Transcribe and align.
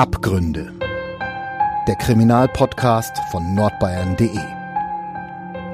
Abgründe. 0.00 0.72
Der 1.86 1.94
Kriminalpodcast 1.96 3.18
von 3.30 3.54
nordbayern.de. 3.54 4.30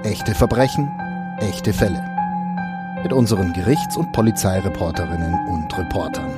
Echte 0.03 0.35
Verbrechen, 0.35 0.91
echte 1.39 1.73
Fälle. 1.73 2.03
Mit 3.05 3.13
unseren 3.13 3.53
Gerichts- 3.53 3.97
und 3.97 4.11
Polizeireporterinnen 4.11 5.47
und 5.47 5.79
Reportern. 5.79 6.29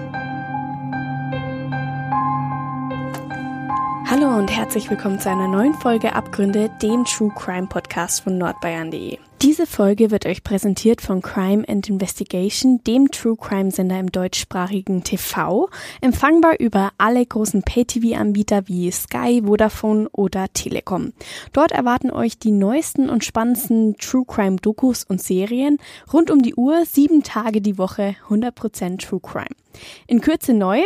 Hallo 4.11 4.37
und 4.37 4.55
herzlich 4.55 4.91
willkommen 4.91 5.19
zu 5.19 5.31
einer 5.31 5.49
neuen 5.49 5.73
Folge 5.73 6.15
Abgründe, 6.15 6.69
dem 6.83 7.07
True 7.07 7.33
Crime 7.35 7.69
Podcast 7.69 8.21
von 8.21 8.37
nordbayern.de. 8.37 9.19
Diese 9.43 9.69
Folge 9.69 10.11
wird 10.11 10.27
euch 10.27 10.43
präsentiert 10.43 11.01
von 11.01 11.23
Crime 11.23 11.65
and 11.69 11.89
Investigation, 11.89 12.83
dem 12.83 13.09
True 13.13 13.37
Crime 13.37 13.71
Sender 13.71 14.01
im 14.01 14.11
deutschsprachigen 14.11 15.05
TV, 15.05 15.69
empfangbar 16.01 16.59
über 16.59 16.91
alle 16.99 17.25
großen 17.25 17.63
Pay-TV-Anbieter 17.63 18.67
wie 18.67 18.91
Sky, 18.91 19.43
Vodafone 19.47 20.09
oder 20.11 20.53
Telekom. 20.53 21.13
Dort 21.53 21.71
erwarten 21.71 22.11
euch 22.11 22.41
die 22.41 22.51
neuesten 22.51 23.09
und 23.09 23.25
spannendsten 23.25 23.97
True 23.99 24.25
Crime 24.27 24.57
Dokus 24.57 25.05
und 25.05 25.23
Serien 25.23 25.79
rund 26.13 26.33
um 26.33 26.43
die 26.43 26.57
Uhr, 26.57 26.85
sieben 26.85 27.23
Tage 27.23 27.61
die 27.61 27.79
Woche, 27.79 28.17
100% 28.29 29.07
True 29.07 29.21
Crime. 29.21 29.55
In 30.07 30.21
Kürze 30.21 30.55
neu, 30.55 30.83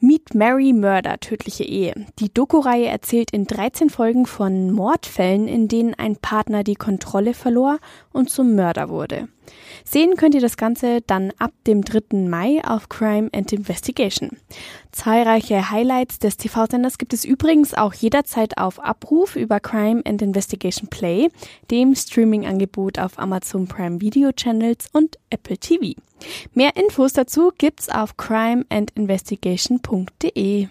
Meet 0.00 0.34
Mary 0.34 0.72
Murder, 0.72 1.18
tödliche 1.20 1.64
Ehe. 1.64 2.06
Die 2.18 2.32
Doku-Reihe 2.32 2.86
erzählt 2.86 3.32
in 3.32 3.46
13 3.46 3.90
Folgen 3.90 4.24
von 4.24 4.70
Mordfällen, 4.70 5.46
in 5.46 5.68
denen 5.68 5.94
ein 5.94 6.16
Partner 6.16 6.64
die 6.64 6.76
Kontrolle 6.76 7.34
verlor 7.34 7.78
und 8.12 8.30
zum 8.30 8.54
Mörder 8.54 8.88
wurde. 8.88 9.28
Sehen 9.84 10.16
könnt 10.16 10.34
ihr 10.34 10.40
das 10.40 10.56
Ganze 10.56 11.00
dann 11.02 11.32
ab 11.38 11.52
dem 11.66 11.84
3. 11.84 12.28
Mai 12.28 12.60
auf 12.64 12.88
Crime 12.88 13.28
and 13.34 13.52
Investigation. 13.52 14.38
Zahlreiche 14.92 15.70
Highlights 15.70 16.18
des 16.18 16.36
TV-Senders 16.36 16.98
gibt 16.98 17.12
es 17.12 17.24
übrigens 17.24 17.74
auch 17.74 17.94
jederzeit 17.94 18.58
auf 18.58 18.80
Abruf 18.80 19.36
über 19.36 19.60
Crime 19.60 20.02
and 20.04 20.22
Investigation 20.22 20.88
Play, 20.88 21.28
dem 21.70 21.94
Streaming-Angebot 21.94 22.98
auf 22.98 23.18
Amazon 23.18 23.66
Prime 23.66 24.00
Video 24.00 24.32
Channels 24.32 24.86
und 24.92 25.18
Apple 25.30 25.58
TV. 25.58 26.00
Mehr 26.54 26.76
Infos 26.76 27.12
dazu 27.12 27.52
gibt's 27.56 27.88
auf 27.88 28.16
crimeandinvestigation.de. 28.16 30.68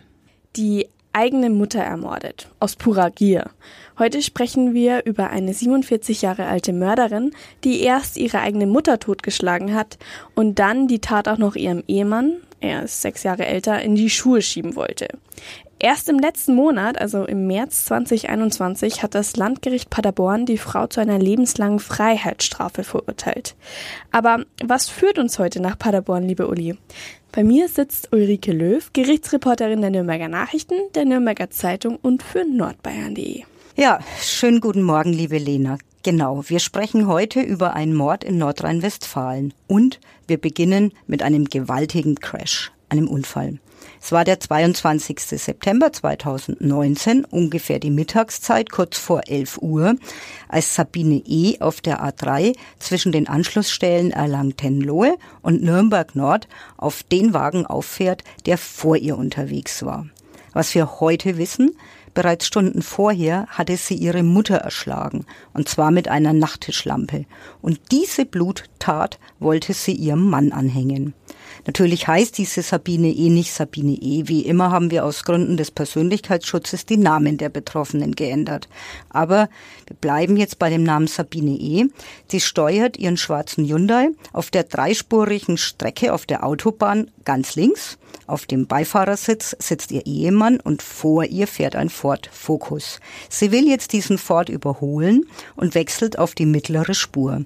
Die 0.56 0.88
eigene 1.20 1.50
Mutter 1.50 1.82
ermordet, 1.82 2.48
aus 2.62 2.78
purer 2.78 3.12
Gier. 3.12 3.50
Heute 3.98 4.22
sprechen 4.22 4.74
wir 4.74 5.06
über 5.06 5.30
eine 5.32 5.54
47 5.54 6.22
Jahre 6.22 6.46
alte 6.46 6.72
Mörderin, 6.72 7.32
die 7.66 7.82
erst 7.82 8.16
ihre 8.16 8.40
eigene 8.40 8.68
Mutter 8.68 9.00
totgeschlagen 9.00 9.76
hat 9.76 9.98
und 10.34 10.60
dann 10.60 10.88
die 10.88 11.00
Tat 11.00 11.28
auch 11.28 11.38
noch 11.38 11.58
ihrem 11.58 11.84
Ehemann, 11.88 12.38
er 12.62 12.84
ist 12.84 13.02
sechs 13.02 13.24
Jahre 13.24 13.46
älter, 13.46 13.82
in 13.82 13.96
die 13.96 14.10
Schuhe 14.10 14.42
schieben 14.42 14.78
wollte. 14.78 15.10
Erst 15.82 16.10
im 16.10 16.20
letzten 16.20 16.56
Monat, 16.56 17.00
also 17.00 17.24
im 17.26 17.48
März 17.48 17.86
2021, 17.86 19.02
hat 19.02 19.16
das 19.16 19.38
Landgericht 19.38 19.90
Paderborn 19.90 20.46
die 20.46 20.58
Frau 20.58 20.88
zu 20.88 21.00
einer 21.00 21.20
lebenslangen 21.20 21.80
Freiheitsstrafe 21.80 22.84
verurteilt. 22.84 23.56
Aber 24.12 24.44
was 24.62 24.90
führt 24.90 25.20
uns 25.20 25.40
heute 25.40 25.62
nach 25.62 25.80
Paderborn, 25.80 26.24
liebe 26.24 26.48
Uli? 26.48 26.78
Bei 27.32 27.44
mir 27.44 27.68
sitzt 27.68 28.12
Ulrike 28.12 28.52
Löw, 28.52 28.92
Gerichtsreporterin 28.92 29.82
der 29.82 29.92
Nürnberger 29.92 30.28
Nachrichten, 30.28 30.74
der 30.96 31.06
Nürnberger 31.06 31.52
Zeitung 31.52 31.98
und 32.02 32.24
für 32.24 32.44
nordbayern.de. 32.44 33.44
Ja, 33.76 34.00
schönen 34.20 34.60
guten 34.62 34.82
Morgen, 34.82 35.14
liebe 35.14 35.38
Lena. 35.38 35.78
Genau, 36.02 36.44
wir 36.48 36.60
sprechen 36.60 37.08
heute 37.08 37.42
über 37.42 37.74
einen 37.76 37.94
Mord 37.94 38.24
in 38.24 38.40
Nordrhein-Westfalen 38.40 39.54
und 39.68 40.00
wir 40.28 40.38
beginnen 40.38 40.92
mit 41.06 41.22
einem 41.22 41.46
gewaltigen 41.46 42.16
Crash, 42.16 42.72
einem 42.90 43.08
Unfall. 43.08 43.60
Es 44.02 44.12
war 44.12 44.24
der 44.24 44.40
22. 44.40 45.20
September 45.20 45.92
2019, 45.92 47.26
ungefähr 47.26 47.80
die 47.80 47.92
Mittagszeit, 47.92 48.72
kurz 48.72 48.98
vor 48.98 49.28
11 49.28 49.60
Uhr, 49.62 49.96
als 50.48 50.76
Sabine 50.76 51.22
E. 51.26 51.60
auf 51.60 51.82
der 51.82 52.02
A3 52.04 52.56
zwischen 52.80 53.12
den 53.12 53.28
Anschlussstellen 53.28 54.12
Erlangen-Tenlohe 54.12 55.18
und 55.42 55.62
Nürnberg 55.62 56.16
Nord 56.16 56.48
auf 56.78 57.04
den 57.04 57.34
Wagen 57.34 57.66
auffährt, 57.66 58.24
der 58.46 58.58
vor 58.58 58.96
ihr 58.96 59.18
unterwegs 59.18 59.84
war. 59.84 60.08
Was 60.54 60.74
wir 60.74 61.00
heute 61.00 61.38
wissen, 61.38 61.76
Bereits 62.14 62.48
Stunden 62.48 62.82
vorher 62.82 63.46
hatte 63.48 63.78
sie 63.78 63.94
ihre 63.94 64.24
Mutter 64.24 64.58
erschlagen, 64.58 65.26
und 65.54 65.70
zwar 65.70 65.92
mit 65.92 66.08
einer 66.08 66.34
Nachttischlampe. 66.34 67.26
Und 67.62 67.80
diese 67.92 68.26
Bluttat 68.26 69.20
wollte 69.40 69.74
sie 69.74 69.94
ihrem 69.94 70.30
Mann 70.30 70.52
anhängen. 70.52 71.14
Natürlich 71.66 72.08
heißt 72.08 72.38
diese 72.38 72.62
Sabine 72.62 73.10
E 73.10 73.30
nicht 73.30 73.54
Sabine 73.54 73.94
E. 73.94 74.28
Wie 74.28 74.42
immer 74.42 74.72
haben 74.72 74.92
wir 74.92 75.06
aus 75.06 75.24
Gründen 75.24 75.58
des 75.58 75.72
Persönlichkeitsschutzes 75.72 76.86
die 76.86 76.98
Namen 76.98 77.38
der 77.38 77.50
Betroffenen 77.50 78.16
geändert. 78.16 78.68
Aber 79.10 79.50
wir 79.88 79.96
bleiben 79.96 80.38
jetzt 80.38 80.60
bei 80.60 80.70
dem 80.70 80.84
Namen 80.84 81.08
Sabine 81.08 81.52
E. 81.52 81.86
Sie 82.28 82.40
steuert 82.40 82.98
ihren 82.98 83.18
schwarzen 83.18 83.66
Hyundai 83.66 84.10
auf 84.34 84.52
der 84.52 84.64
dreispurigen 84.64 85.58
Strecke 85.58 86.14
auf 86.14 86.26
der 86.26 86.46
Autobahn 86.46 87.12
ganz 87.26 87.56
links. 87.56 87.98
Auf 88.26 88.46
dem 88.46 88.68
Beifahrersitz 88.68 89.56
sitzt 89.60 89.92
ihr 89.92 90.06
Ehemann 90.06 90.60
und 90.60 90.82
vor 90.82 91.26
ihr 91.26 91.48
fährt 91.48 91.76
ein 91.76 91.90
Ford 91.90 92.30
Focus. 92.32 93.00
Sie 93.30 93.52
will 93.52 93.68
jetzt 93.68 93.94
diesen 93.94 94.18
Ford 94.18 94.50
überholen 94.50 95.26
und 95.56 95.76
wechselt 95.76 96.18
auf 96.18 96.36
die 96.36 96.46
mittlere 96.46 96.94
Spur. 96.94 97.44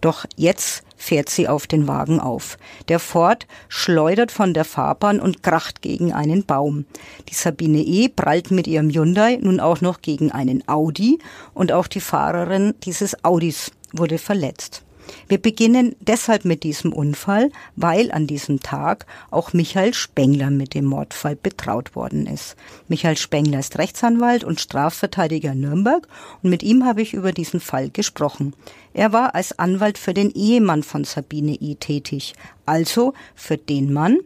Doch 0.00 0.24
jetzt 0.36 0.83
fährt 0.96 1.28
sie 1.28 1.48
auf 1.48 1.66
den 1.66 1.88
Wagen 1.88 2.20
auf. 2.20 2.58
Der 2.88 2.98
Ford 2.98 3.46
schleudert 3.68 4.30
von 4.30 4.54
der 4.54 4.64
Fahrbahn 4.64 5.20
und 5.20 5.42
kracht 5.42 5.82
gegen 5.82 6.12
einen 6.12 6.44
Baum. 6.44 6.86
Die 7.28 7.34
Sabine 7.34 7.80
E. 7.80 8.08
prallt 8.08 8.50
mit 8.50 8.66
ihrem 8.66 8.90
Hyundai 8.90 9.38
nun 9.40 9.60
auch 9.60 9.80
noch 9.80 10.00
gegen 10.00 10.30
einen 10.30 10.66
Audi 10.68 11.18
und 11.52 11.72
auch 11.72 11.86
die 11.86 12.00
Fahrerin 12.00 12.74
dieses 12.84 13.24
Audis 13.24 13.72
wurde 13.92 14.18
verletzt. 14.18 14.83
Wir 15.28 15.38
beginnen 15.38 15.96
deshalb 16.00 16.44
mit 16.44 16.62
diesem 16.62 16.92
Unfall, 16.92 17.50
weil 17.76 18.12
an 18.12 18.26
diesem 18.26 18.60
Tag 18.60 19.06
auch 19.30 19.52
Michael 19.52 19.94
Spengler 19.94 20.50
mit 20.50 20.74
dem 20.74 20.84
Mordfall 20.84 21.36
betraut 21.36 21.96
worden 21.96 22.26
ist. 22.26 22.56
Michael 22.88 23.16
Spengler 23.16 23.60
ist 23.60 23.78
Rechtsanwalt 23.78 24.44
und 24.44 24.60
Strafverteidiger 24.60 25.54
Nürnberg 25.54 26.06
und 26.42 26.50
mit 26.50 26.62
ihm 26.62 26.84
habe 26.84 27.02
ich 27.02 27.14
über 27.14 27.32
diesen 27.32 27.60
Fall 27.60 27.90
gesprochen. 27.90 28.54
Er 28.92 29.12
war 29.12 29.34
als 29.34 29.58
Anwalt 29.58 29.98
für 29.98 30.14
den 30.14 30.30
Ehemann 30.30 30.82
von 30.82 31.04
Sabine 31.04 31.56
E. 31.60 31.74
tätig, 31.74 32.34
also 32.66 33.14
für 33.34 33.56
den 33.56 33.92
Mann, 33.92 34.18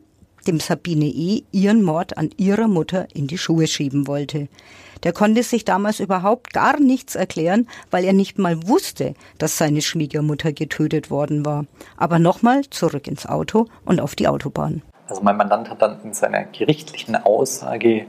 dem 0.47 0.61
Sabine 0.61 1.07
E. 1.07 1.43
ihren 1.53 1.83
Mord 1.83 2.17
an 2.17 2.31
ihrer 2.37 2.69
Mutter 2.69 3.09
in 3.15 3.27
die 3.27 3.39
Schuhe 3.39 3.67
schieben 3.67 4.07
wollte. 4.07 4.49
Der 5.05 5.13
konnte 5.13 5.43
sich 5.43 5.65
damals 5.65 6.01
überhaupt 6.01 6.53
gar 6.53 6.81
nichts 6.81 7.15
erklären, 7.15 7.69
weil 7.91 8.05
er 8.05 8.13
nicht 8.13 8.39
mal 8.39 8.67
wusste, 8.67 9.15
dass 9.39 9.59
seine 9.59 9.83
Schwiegermutter 9.83 10.53
getötet 10.53 11.11
worden 11.11 11.45
war. 11.45 11.67
Aber 11.97 12.19
nochmal 12.19 12.63
zurück 12.71 13.07
ins 13.07 13.27
Auto 13.27 13.67
und 13.85 14.01
auf 14.01 14.15
die 14.15 14.29
Autobahn. 14.29 14.83
Also 15.09 15.23
mein 15.23 15.37
Mandant 15.37 15.71
hat 15.71 15.81
dann 15.81 15.99
in 16.05 16.13
seiner 16.13 16.45
gerichtlichen 16.45 17.17
Aussage 17.17 18.07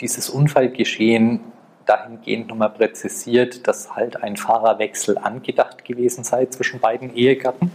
dieses 0.00 0.30
Unfallgeschehen 0.30 1.40
dahingehend 1.84 2.48
nochmal 2.48 2.70
präzisiert, 2.70 3.66
dass 3.66 3.94
halt 3.94 4.22
ein 4.22 4.36
Fahrerwechsel 4.36 5.18
angedacht 5.18 5.84
gewesen 5.84 6.24
sei 6.24 6.46
zwischen 6.46 6.80
beiden 6.80 7.14
Ehegatten 7.14 7.70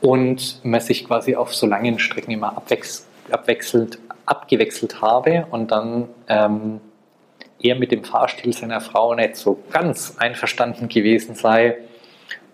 und 0.00 0.60
man 0.64 0.80
sich 0.80 1.06
quasi 1.06 1.34
auf 1.34 1.54
so 1.54 1.66
langen 1.66 1.98
Strecken 1.98 2.32
immer 2.32 2.58
abwechselt, 2.58 3.98
abgewechselt 4.26 5.00
habe 5.00 5.46
und 5.50 5.70
dann 5.70 6.08
ähm, 6.28 6.80
er 7.60 7.76
mit 7.76 7.92
dem 7.92 8.04
Fahrstil 8.04 8.52
seiner 8.52 8.80
Frau 8.80 9.14
nicht 9.14 9.36
so 9.36 9.62
ganz 9.70 10.16
einverstanden 10.18 10.88
gewesen 10.88 11.34
sei 11.34 11.78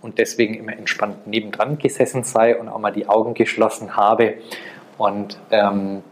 und 0.03 0.19
deswegen 0.19 0.55
immer 0.55 0.73
entspannt 0.73 1.27
nebendran 1.27 1.79
gesessen 1.79 2.25
sei 2.25 2.59
und 2.59 2.69
auch 2.69 2.79
mal 2.79 2.93
die 2.93 3.09
Augen 3.09 3.35
geschlossen 3.35 3.97
habe 3.97 4.35
und 4.99 5.39
ähm, 5.51 6.03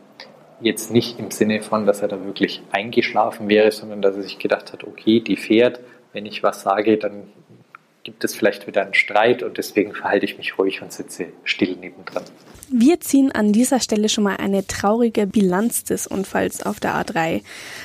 jetzt 0.61 0.91
nicht 0.91 1.19
im 1.19 1.31
Sinne 1.31 1.62
von, 1.62 1.87
dass 1.87 2.03
er 2.03 2.09
da 2.09 2.25
wirklich 2.25 2.62
eingeschlafen 2.73 3.49
wäre, 3.49 3.71
sondern 3.71 4.03
dass 4.03 4.17
er 4.17 4.23
sich 4.23 4.38
gedacht 4.38 4.73
hat, 4.73 4.85
okay, 4.85 5.21
die 5.21 5.37
fährt, 5.37 5.81
wenn 6.12 6.27
ich 6.27 6.43
was 6.43 6.62
sage, 6.62 6.97
dann 6.97 7.29
gibt 8.03 8.25
es 8.25 8.35
vielleicht 8.35 8.67
wieder 8.67 8.83
einen 8.83 8.94
Streit 8.94 9.43
und 9.43 9.59
deswegen 9.59 9.93
verhalte 9.93 10.25
ich 10.25 10.38
mich 10.38 10.59
ruhig 10.59 10.83
und 10.83 10.93
sitze 10.93 11.27
still 11.44 11.77
nebendran. 11.77 12.25
Wir 12.81 13.01
ziehen 13.01 13.33
an 13.33 13.53
dieser 13.53 13.81
Stelle 13.81 14.09
schon 14.09 14.23
mal 14.23 14.37
eine 14.37 14.65
traurige 14.65 15.27
Bilanz 15.27 15.83
des 15.83 16.07
Unfalls 16.07 16.65
auf 16.65 16.79
der 16.79 16.95
A3. 16.95 17.43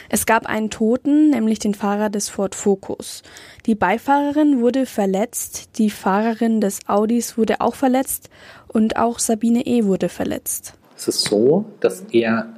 Es 0.10 0.28
gab 0.28 0.46
einen 0.46 0.70
Toten, 0.70 1.32
nämlich 1.32 1.58
den 1.58 1.74
Fahrer 1.74 2.12
des 2.12 2.30
Ford 2.30 2.54
Focus. 2.54 3.24
Die 3.66 3.74
Beifahrerin 3.74 4.62
wurde 4.62 4.86
verletzt, 4.86 5.80
die 5.80 5.90
Fahrerin 5.90 6.62
des 6.62 6.88
Audis 6.88 7.40
wurde 7.40 7.60
auch 7.60 7.74
verletzt 7.74 8.30
und 8.68 8.98
auch 8.98 9.18
Sabine 9.18 9.66
E. 9.66 9.86
wurde 9.86 10.10
verletzt. 10.10 10.76
Es 10.96 11.08
ist 11.08 11.22
so, 11.22 11.66
dass 11.80 12.02
er 12.12 12.54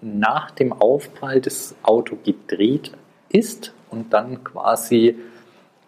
nach 0.00 0.52
dem 0.52 0.72
Aufprall 0.72 1.42
des 1.42 1.74
Auto 1.82 2.16
gedreht 2.24 2.92
ist 3.28 3.74
und 3.90 4.14
dann 4.14 4.42
quasi 4.42 5.16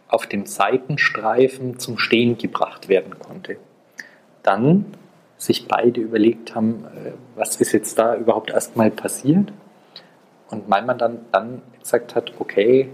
auf 0.08 0.26
dem 0.26 0.44
Seitenstreifen 0.44 1.78
zum 1.78 1.96
Stehen 1.96 2.36
gebracht 2.36 2.90
werden 2.90 3.18
konnte. 3.18 3.56
Dann 4.42 4.84
sich 5.38 5.68
beide 5.68 6.00
überlegt 6.00 6.54
haben, 6.54 6.84
äh, 6.84 7.12
was 7.34 7.56
ist 7.56 7.72
jetzt 7.72 7.98
da 7.98 8.14
überhaupt 8.16 8.50
erstmal 8.50 8.90
passiert. 8.90 9.52
Und 10.50 10.68
mein 10.68 10.86
Mann 10.86 10.98
dann, 10.98 11.26
dann 11.32 11.62
gesagt 11.80 12.14
hat, 12.14 12.32
okay, 12.38 12.88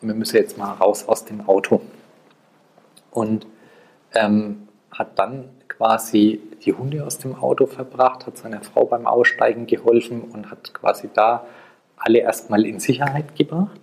wir 0.00 0.14
müssen 0.14 0.36
jetzt 0.36 0.58
mal 0.58 0.72
raus 0.72 1.06
aus 1.06 1.24
dem 1.24 1.46
Auto. 1.48 1.80
Und 3.10 3.46
ähm, 4.14 4.68
hat 4.90 5.18
dann 5.18 5.48
quasi 5.68 6.40
die 6.64 6.72
Hunde 6.72 7.04
aus 7.04 7.18
dem 7.18 7.34
Auto 7.34 7.66
verbracht, 7.66 8.26
hat 8.26 8.38
seiner 8.38 8.62
Frau 8.62 8.86
beim 8.86 9.06
Aussteigen 9.06 9.66
geholfen 9.66 10.22
und 10.22 10.50
hat 10.50 10.72
quasi 10.74 11.08
da 11.12 11.46
alle 11.96 12.18
erstmal 12.18 12.64
in 12.64 12.80
Sicherheit 12.80 13.36
gebracht, 13.36 13.80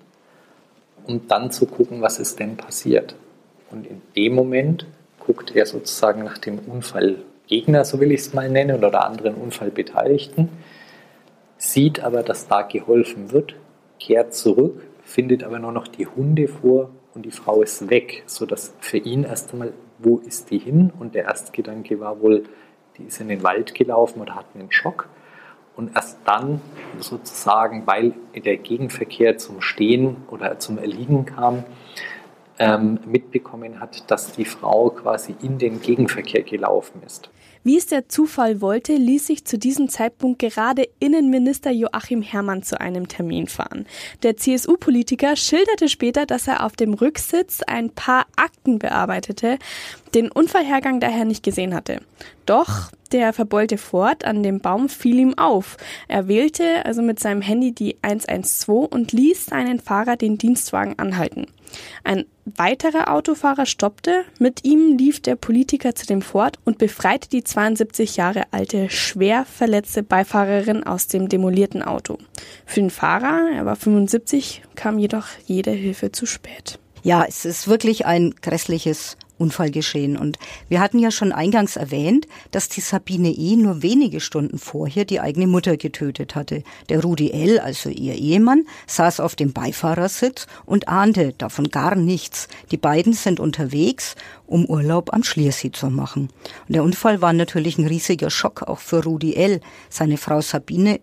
um 1.05 1.27
dann 1.27 1.51
zu 1.51 1.65
gucken, 1.65 2.01
was 2.01 2.19
ist 2.19 2.39
denn 2.39 2.57
passiert. 2.57 3.15
Und 3.71 3.87
in 3.87 4.01
dem 4.15 4.35
Moment 4.35 4.85
guckt 5.19 5.55
er 5.55 5.65
sozusagen 5.65 6.23
nach 6.23 6.37
dem 6.37 6.59
Unfallgegner, 7.51 7.83
so 7.83 8.00
will 8.00 8.12
ich 8.13 8.21
es 8.21 8.33
mal 8.33 8.50
nennen, 8.50 8.77
oder 8.77 9.06
anderen 9.06 9.36
Unfallbeteiligten, 9.36 10.50
sieht 11.57 12.00
aber, 12.00 12.24
dass 12.24 12.48
da 12.48 12.62
geholfen 12.62 13.33
wird, 13.33 13.56
kehrt 14.00 14.33
zurück, 14.33 14.81
findet 15.03 15.44
aber 15.44 15.59
nur 15.59 15.74
noch 15.74 15.89
die 15.89 16.07
Hunde 16.07 16.48
vor 16.48 16.92
und 17.13 17.25
die 17.25 17.31
Frau 17.31 17.62
ist 17.62 17.89
weg, 17.89 18.24
sodass 18.25 18.74
für 18.80 18.98
ihn 18.98 19.25
erst 19.25 19.51
einmal, 19.51 19.74
wo 20.00 20.19
ist 20.19 20.50
die 20.50 20.59
hin? 20.59 20.94
Und 20.98 21.13
der 21.13 21.25
Erstgedanke 21.25 22.00
war 22.00 22.21
wohl, 22.21 22.45
die 22.98 23.03
ist 23.03 23.19
in 23.19 23.27
den 23.27 23.44
Wald 23.44 23.75
gelaufen 23.75 24.21
oder 24.21 24.36
hat 24.36 24.45
einen 24.56 24.71
Schock. 24.71 25.09
Und 25.75 25.94
erst 25.94 26.19
dann 26.25 26.62
sozusagen, 27.00 27.86
weil 27.86 28.13
der 28.33 28.57
Gegenverkehr 28.57 29.38
zum 29.38 29.62
Stehen 29.62 30.18
oder 30.30 30.57
zum 30.59 30.77
Erliegen 30.77 31.25
kam, 31.25 31.65
ähm, 32.59 33.00
mitbekommen 33.06 33.80
hat, 33.80 34.09
dass 34.09 34.31
die 34.33 34.45
Frau 34.45 34.89
quasi 34.89 35.36
in 35.42 35.57
den 35.57 35.81
Gegenverkehr 35.81 36.44
gelaufen 36.44 37.01
ist. 37.06 37.30
Wie 37.63 37.77
es 37.77 37.85
der 37.85 38.09
Zufall 38.09 38.59
wollte, 38.59 38.95
ließ 38.95 39.27
sich 39.27 39.45
zu 39.45 39.59
diesem 39.59 39.87
Zeitpunkt 39.87 40.39
gerade 40.39 40.87
Innenminister 40.99 41.69
Joachim 41.69 42.23
Herrmann 42.23 42.63
zu 42.63 42.81
einem 42.81 43.07
Termin 43.07 43.47
fahren. 43.47 43.85
Der 44.23 44.35
CSU-Politiker 44.35 45.35
schilderte 45.35 45.87
später, 45.87 46.25
dass 46.25 46.47
er 46.47 46.65
auf 46.65 46.75
dem 46.75 46.95
Rücksitz 46.95 47.61
ein 47.67 47.91
paar 47.91 48.25
Akten 48.35 48.79
bearbeitete, 48.79 49.59
den 50.15 50.31
Unfallhergang 50.31 50.99
daher 50.99 51.25
nicht 51.25 51.43
gesehen 51.43 51.75
hatte. 51.75 52.01
Doch 52.47 52.91
der 53.11 53.33
verbeulte 53.33 53.77
Ford 53.77 54.25
an 54.25 54.43
dem 54.43 54.59
Baum 54.59 54.89
fiel 54.89 55.19
ihm 55.19 55.37
auf. 55.37 55.77
Er 56.07 56.27
wählte 56.27 56.85
also 56.85 57.01
mit 57.01 57.19
seinem 57.19 57.41
Handy 57.41 57.71
die 57.73 57.97
112 58.01 58.87
und 58.89 59.11
ließ 59.11 59.47
seinen 59.47 59.79
Fahrer 59.79 60.15
den 60.15 60.37
Dienstwagen 60.37 60.97
anhalten. 60.97 61.47
Ein 62.03 62.25
weiterer 62.45 63.11
Autofahrer 63.13 63.65
stoppte, 63.65 64.25
mit 64.39 64.65
ihm 64.65 64.97
lief 64.97 65.21
der 65.21 65.35
Politiker 65.35 65.95
zu 65.95 66.05
dem 66.05 66.21
Ford 66.21 66.59
und 66.65 66.77
befreite 66.77 67.29
die 67.29 67.43
72 67.43 68.17
Jahre 68.17 68.43
alte, 68.51 68.89
schwer 68.89 69.45
verletzte 69.45 70.03
Beifahrerin 70.03 70.83
aus 70.83 71.07
dem 71.07 71.29
demolierten 71.29 71.81
Auto. 71.81 72.17
Für 72.65 72.81
den 72.81 72.89
Fahrer, 72.89 73.49
er 73.55 73.65
war 73.65 73.75
75, 73.75 74.63
kam 74.75 74.97
jedoch 74.97 75.27
jede 75.45 75.71
Hilfe 75.71 76.11
zu 76.11 76.25
spät. 76.25 76.79
Ja, 77.03 77.25
es 77.27 77.45
ist 77.45 77.67
wirklich 77.67 78.05
ein 78.05 78.35
grässliches 78.41 79.17
Unfall 79.41 79.71
geschehen. 79.71 80.15
Und 80.15 80.38
wir 80.69 80.79
hatten 80.79 80.99
ja 80.99 81.11
schon 81.11 81.31
eingangs 81.31 81.75
erwähnt, 81.75 82.27
dass 82.51 82.69
die 82.69 82.81
Sabine 82.81 83.29
E. 83.29 83.55
nur 83.55 83.81
wenige 83.81 84.19
Stunden 84.19 84.59
vorher 84.59 85.03
die 85.03 85.19
eigene 85.19 85.47
Mutter 85.47 85.75
getötet 85.77 86.35
hatte. 86.35 86.63
Der 86.89 87.01
Rudi 87.01 87.31
L., 87.31 87.59
also 87.59 87.89
ihr 87.89 88.15
Ehemann, 88.15 88.65
saß 88.88 89.19
auf 89.19 89.35
dem 89.35 89.51
Beifahrersitz 89.51 90.47
und 90.65 90.88
ahnte 90.88 91.33
davon 91.38 91.69
gar 91.69 91.95
nichts. 91.95 92.47
Die 92.71 92.77
beiden 92.77 93.13
sind 93.13 93.39
unterwegs, 93.39 94.15
um 94.45 94.65
Urlaub 94.65 95.13
am 95.13 95.23
Schliersee 95.23 95.71
zu 95.71 95.89
machen. 95.89 96.29
Und 96.67 96.75
der 96.75 96.83
Unfall 96.83 97.21
war 97.21 97.33
natürlich 97.33 97.77
ein 97.77 97.88
riesiger 97.88 98.29
Schock 98.29 98.63
auch 98.63 98.79
für 98.79 99.03
Rudi 99.03 99.35
L. 99.35 99.59
Seine 99.89 100.17
Frau 100.17 100.41
Sabine 100.41 100.99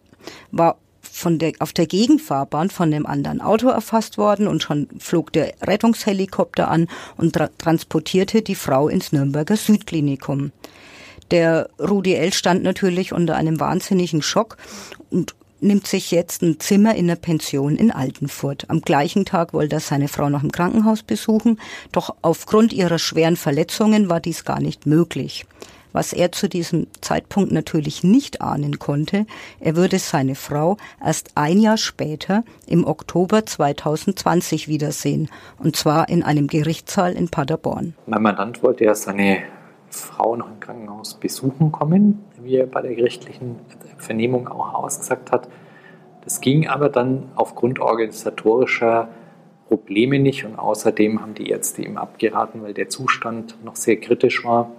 war 0.50 0.78
von 1.00 1.38
der, 1.38 1.52
auf 1.58 1.72
der 1.72 1.86
Gegenfahrbahn 1.86 2.70
von 2.70 2.90
dem 2.90 3.06
anderen 3.06 3.40
Auto 3.40 3.68
erfasst 3.68 4.18
worden 4.18 4.46
und 4.46 4.62
schon 4.62 4.88
flog 4.98 5.32
der 5.32 5.54
Rettungshelikopter 5.62 6.68
an 6.68 6.88
und 7.16 7.34
tra 7.34 7.48
transportierte 7.58 8.42
die 8.42 8.54
Frau 8.54 8.88
ins 8.88 9.12
Nürnberger 9.12 9.56
Südklinikum. 9.56 10.52
Der 11.30 11.68
Rudi 11.78 12.14
L. 12.14 12.32
stand 12.32 12.62
natürlich 12.62 13.12
unter 13.12 13.36
einem 13.36 13.60
wahnsinnigen 13.60 14.22
Schock 14.22 14.56
und 15.10 15.34
nimmt 15.60 15.86
sich 15.86 16.10
jetzt 16.10 16.42
ein 16.42 16.60
Zimmer 16.60 16.94
in 16.94 17.08
der 17.08 17.16
Pension 17.16 17.76
in 17.76 17.90
Altenfurt. 17.90 18.64
Am 18.68 18.80
gleichen 18.80 19.24
Tag 19.24 19.52
wollte 19.52 19.76
er 19.76 19.80
seine 19.80 20.08
Frau 20.08 20.30
noch 20.30 20.42
im 20.42 20.52
Krankenhaus 20.52 21.02
besuchen, 21.02 21.60
doch 21.92 22.14
aufgrund 22.22 22.72
ihrer 22.72 22.98
schweren 22.98 23.36
Verletzungen 23.36 24.08
war 24.08 24.20
dies 24.20 24.44
gar 24.44 24.60
nicht 24.60 24.86
möglich. 24.86 25.46
Was 25.92 26.12
er 26.12 26.32
zu 26.32 26.48
diesem 26.48 26.86
Zeitpunkt 27.00 27.52
natürlich 27.52 28.04
nicht 28.04 28.40
ahnen 28.40 28.78
konnte, 28.78 29.26
er 29.60 29.76
würde 29.76 29.98
seine 29.98 30.34
Frau 30.34 30.76
erst 31.04 31.32
ein 31.34 31.58
Jahr 31.58 31.78
später 31.78 32.44
im 32.66 32.86
Oktober 32.86 33.46
2020 33.46 34.68
wiedersehen, 34.68 35.28
und 35.58 35.76
zwar 35.76 36.08
in 36.08 36.22
einem 36.22 36.46
Gerichtssaal 36.46 37.12
in 37.12 37.28
Paderborn. 37.28 37.94
Mein 38.06 38.22
Mandant 38.22 38.62
wollte 38.62 38.84
ja 38.84 38.94
seine 38.94 39.42
Frau 39.90 40.36
noch 40.36 40.48
im 40.48 40.60
Krankenhaus 40.60 41.14
besuchen 41.14 41.72
kommen, 41.72 42.24
wie 42.42 42.56
er 42.56 42.66
bei 42.66 42.82
der 42.82 42.94
gerichtlichen 42.94 43.56
Vernehmung 43.96 44.48
auch 44.48 44.74
ausgesagt 44.74 45.32
hat. 45.32 45.48
Das 46.24 46.40
ging 46.40 46.68
aber 46.68 46.90
dann 46.90 47.30
aufgrund 47.36 47.80
organisatorischer 47.80 49.08
Probleme 49.68 50.18
nicht 50.18 50.44
und 50.44 50.58
außerdem 50.58 51.20
haben 51.20 51.34
die 51.34 51.50
Ärzte 51.50 51.82
ihm 51.82 51.96
abgeraten, 51.96 52.62
weil 52.62 52.74
der 52.74 52.88
Zustand 52.88 53.62
noch 53.64 53.76
sehr 53.76 53.96
kritisch 53.96 54.44
war. 54.44 54.70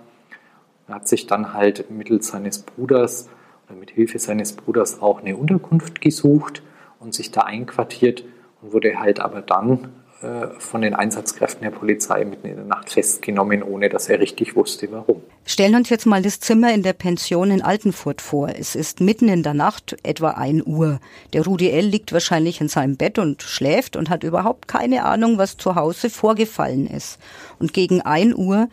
Er 0.90 0.96
hat 0.96 1.08
sich 1.08 1.28
dann 1.28 1.54
halt 1.54 1.92
mittels 1.92 2.30
seines 2.30 2.64
Bruders 2.64 3.30
oder 3.68 3.78
mit 3.78 3.92
Hilfe 3.92 4.18
seines 4.18 4.54
Bruders 4.54 5.02
auch 5.04 5.22
eine 5.22 5.38
Unterkunft 5.38 6.02
gesucht 6.02 6.64
und 7.00 7.14
sich 7.14 7.30
da 7.30 7.42
einquartiert 7.42 8.24
und 8.62 8.74
wurde 8.74 9.00
halt 9.00 9.20
aber 9.20 9.42
dann 9.42 9.90
äh, 10.22 10.48
von 10.58 10.82
den 10.82 10.96
Einsatzkräften 10.96 11.62
der 11.62 11.70
Polizei 11.70 12.26
mitten 12.26 12.48
in 12.48 12.56
der 12.56 12.66
Nacht 12.66 12.90
festgenommen, 12.90 13.64
ohne 13.64 13.88
dass 13.88 14.10
er 14.10 14.20
richtig 14.20 14.56
wusste, 14.56 14.92
warum. 14.92 15.22
Stellen 15.46 15.76
uns 15.76 15.90
jetzt 15.90 16.06
mal 16.06 16.22
das 16.22 16.42
Zimmer 16.42 16.74
in 16.74 16.84
der 16.84 16.92
Pension 16.94 17.52
in 17.52 17.62
Altenfurt 17.62 18.20
vor. 18.20 18.50
Es 18.50 18.76
ist 18.76 19.00
mitten 19.00 19.30
in 19.30 19.44
der 19.44 19.54
Nacht, 19.54 19.96
etwa 20.04 20.32
ein 20.32 20.62
Uhr. 20.66 21.00
Der 21.32 21.46
Rudi 21.46 21.70
L. 21.70 21.86
liegt 21.86 22.12
wahrscheinlich 22.12 22.60
in 22.60 22.68
seinem 22.68 22.98
Bett 22.98 23.18
und 23.18 23.44
schläft 23.44 23.96
und 23.96 24.10
hat 24.10 24.24
überhaupt 24.24 24.68
keine 24.68 25.06
Ahnung, 25.06 25.38
was 25.38 25.56
zu 25.56 25.76
Hause 25.76 26.10
vorgefallen 26.10 26.88
ist. 26.88 27.18
Und 27.60 27.74
gegen 27.74 28.02
ein 28.02 28.36
Uhr 28.36 28.68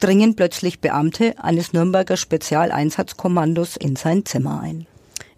dringen 0.00 0.34
plötzlich 0.34 0.80
Beamte 0.80 1.34
eines 1.42 1.72
Nürnberger 1.72 2.16
Spezialeinsatzkommandos 2.16 3.76
in 3.76 3.96
sein 3.96 4.24
Zimmer 4.24 4.60
ein. 4.60 4.86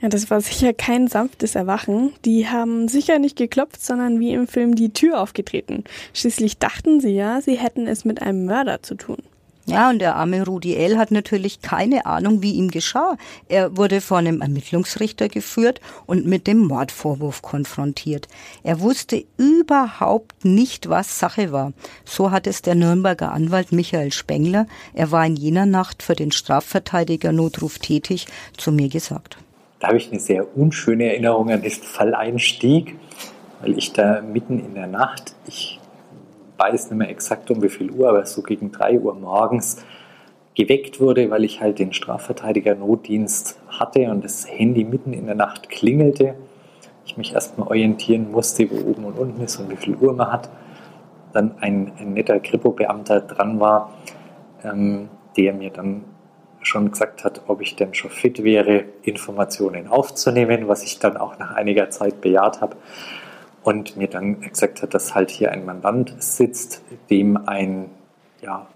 Ja, 0.01 0.09
das 0.09 0.31
war 0.31 0.41
sicher 0.41 0.73
kein 0.73 1.07
sanftes 1.07 1.55
Erwachen. 1.55 2.13
Die 2.25 2.49
haben 2.49 2.89
sicher 2.89 3.21
nicht 3.21 3.37
geklopft, 3.37 3.85
sondern 3.85 4.19
wie 4.19 4.33
im 4.33 4.49
Film 4.49 4.75
die 4.75 4.93
Tür 4.93 5.21
aufgetreten. 5.21 5.85
Schließlich 6.13 6.59
dachten 6.59 7.01
sie 7.01 7.15
ja, 7.15 7.41
sie 7.41 7.57
hätten 7.57 7.87
es 7.87 8.05
mit 8.05 8.21
einem 8.21 8.45
Mörder 8.45 8.83
zu 8.83 8.97
tun. 8.97 9.19
Ja, 9.66 9.90
und 9.90 10.00
der 10.00 10.16
arme 10.16 10.45
Rudi 10.45 10.75
L. 10.75 10.99
hat 10.99 11.12
natürlich 11.12 11.62
keine 11.62 12.04
Ahnung, 12.04 12.42
wie 12.42 12.54
ihm 12.54 12.69
geschah. 12.69 13.16
Er 13.49 13.76
wurde 13.76 14.00
vor 14.00 14.19
einem 14.19 14.40
Ermittlungsrichter 14.40 15.28
geführt 15.28 15.81
und 16.04 16.26
mit 16.26 16.49
dem 16.49 16.59
Mordvorwurf 16.59 17.42
konfrontiert. 17.42 18.26
Er 18.64 18.81
wusste 18.81 19.25
überhaupt 19.37 20.45
nicht, 20.45 20.88
was 20.88 21.21
Sache 21.21 21.52
war. 21.52 21.73
So 22.04 22.33
hat 22.33 22.49
es 22.49 22.62
der 22.62 22.75
Nürnberger 22.75 23.31
Anwalt 23.31 23.71
Michael 23.71 24.11
Spengler, 24.12 24.66
er 24.95 25.12
war 25.12 25.25
in 25.25 25.37
jener 25.37 25.66
Nacht 25.66 26.02
für 26.02 26.16
den 26.16 26.33
Strafverteidiger 26.33 27.31
Notruf 27.31 27.78
tätig, 27.78 28.26
zu 28.57 28.73
mir 28.73 28.88
gesagt. 28.88 29.37
Da 29.78 29.88
habe 29.88 29.97
ich 29.97 30.11
eine 30.11 30.21
sehr 30.21 30.57
unschöne 30.57 31.04
Erinnerung 31.07 31.50
an 31.50 31.62
diesen 31.62 31.85
Falleinstieg, 31.85 32.97
weil 33.61 33.78
ich 33.78 33.92
da 33.92 34.23
mitten 34.23 34.59
in 34.59 34.75
der 34.75 34.88
Nacht, 34.88 35.35
ich 35.47 35.78
weiß 36.62 36.90
nicht 36.90 36.99
mehr 36.99 37.11
exakt 37.11 37.50
um 37.50 37.62
wie 37.62 37.69
viel 37.69 37.90
Uhr, 37.90 38.09
aber 38.09 38.25
so 38.25 38.42
gegen 38.42 38.71
3 38.71 39.00
Uhr 39.00 39.14
morgens 39.14 39.85
geweckt 40.54 41.00
wurde, 41.00 41.31
weil 41.31 41.45
ich 41.45 41.61
halt 41.61 41.78
den 41.78 41.92
Strafverteidiger 41.92 42.75
Notdienst 42.75 43.59
hatte 43.69 44.11
und 44.11 44.23
das 44.23 44.47
Handy 44.49 44.85
mitten 44.85 45.12
in 45.12 45.26
der 45.26 45.35
Nacht 45.35 45.71
klingelte. 45.71 46.35
Ich 47.04 47.16
mich 47.16 47.35
erstmal 47.35 47.69
orientieren 47.69 48.31
musste, 48.31 48.71
wo 48.71 48.90
oben 48.90 49.04
und 49.04 49.19
unten 49.19 49.42
ist 49.42 49.57
und 49.59 49.71
wie 49.71 49.76
viel 49.76 49.97
Uhr 49.97 50.12
man 50.12 50.31
hat. 50.31 50.50
Dann 51.33 51.57
ein, 51.61 51.92
ein 51.99 52.12
netter 52.12 52.38
Kripo-Beamter 52.38 53.23
dran 53.23 53.59
war, 53.59 53.95
ähm, 54.62 55.09
der 55.37 55.54
mir 55.54 55.71
dann 55.71 56.04
schon 56.61 56.92
gesagt 56.92 57.25
hat, 57.25 57.42
ob 57.49 57.61
ich 57.61 57.75
denn 57.75 57.92
schon 57.95 58.11
fit 58.11 58.45
wäre, 58.45 58.85
Informationen 59.02 59.88
aufzunehmen, 59.88 60.69
was 60.69 60.85
ich 60.85 61.00
dann 61.00 61.16
auch 61.16 61.38
nach 61.38 61.57
einiger 61.57 61.90
Zeit 61.90 62.21
bejaht 62.21 62.61
habe 62.61 62.76
und 63.62 63.97
mir 63.97 64.09
dann 64.09 64.40
gesagt 64.40 64.83
hat, 64.83 64.95
dass 64.95 65.14
halt 65.14 65.31
hier 65.31 65.52
ein 65.52 65.64
Mandant 65.64 66.14
sitzt, 66.19 66.83
dem 67.11 67.37
ein 67.47 67.90
ja, 68.40 68.66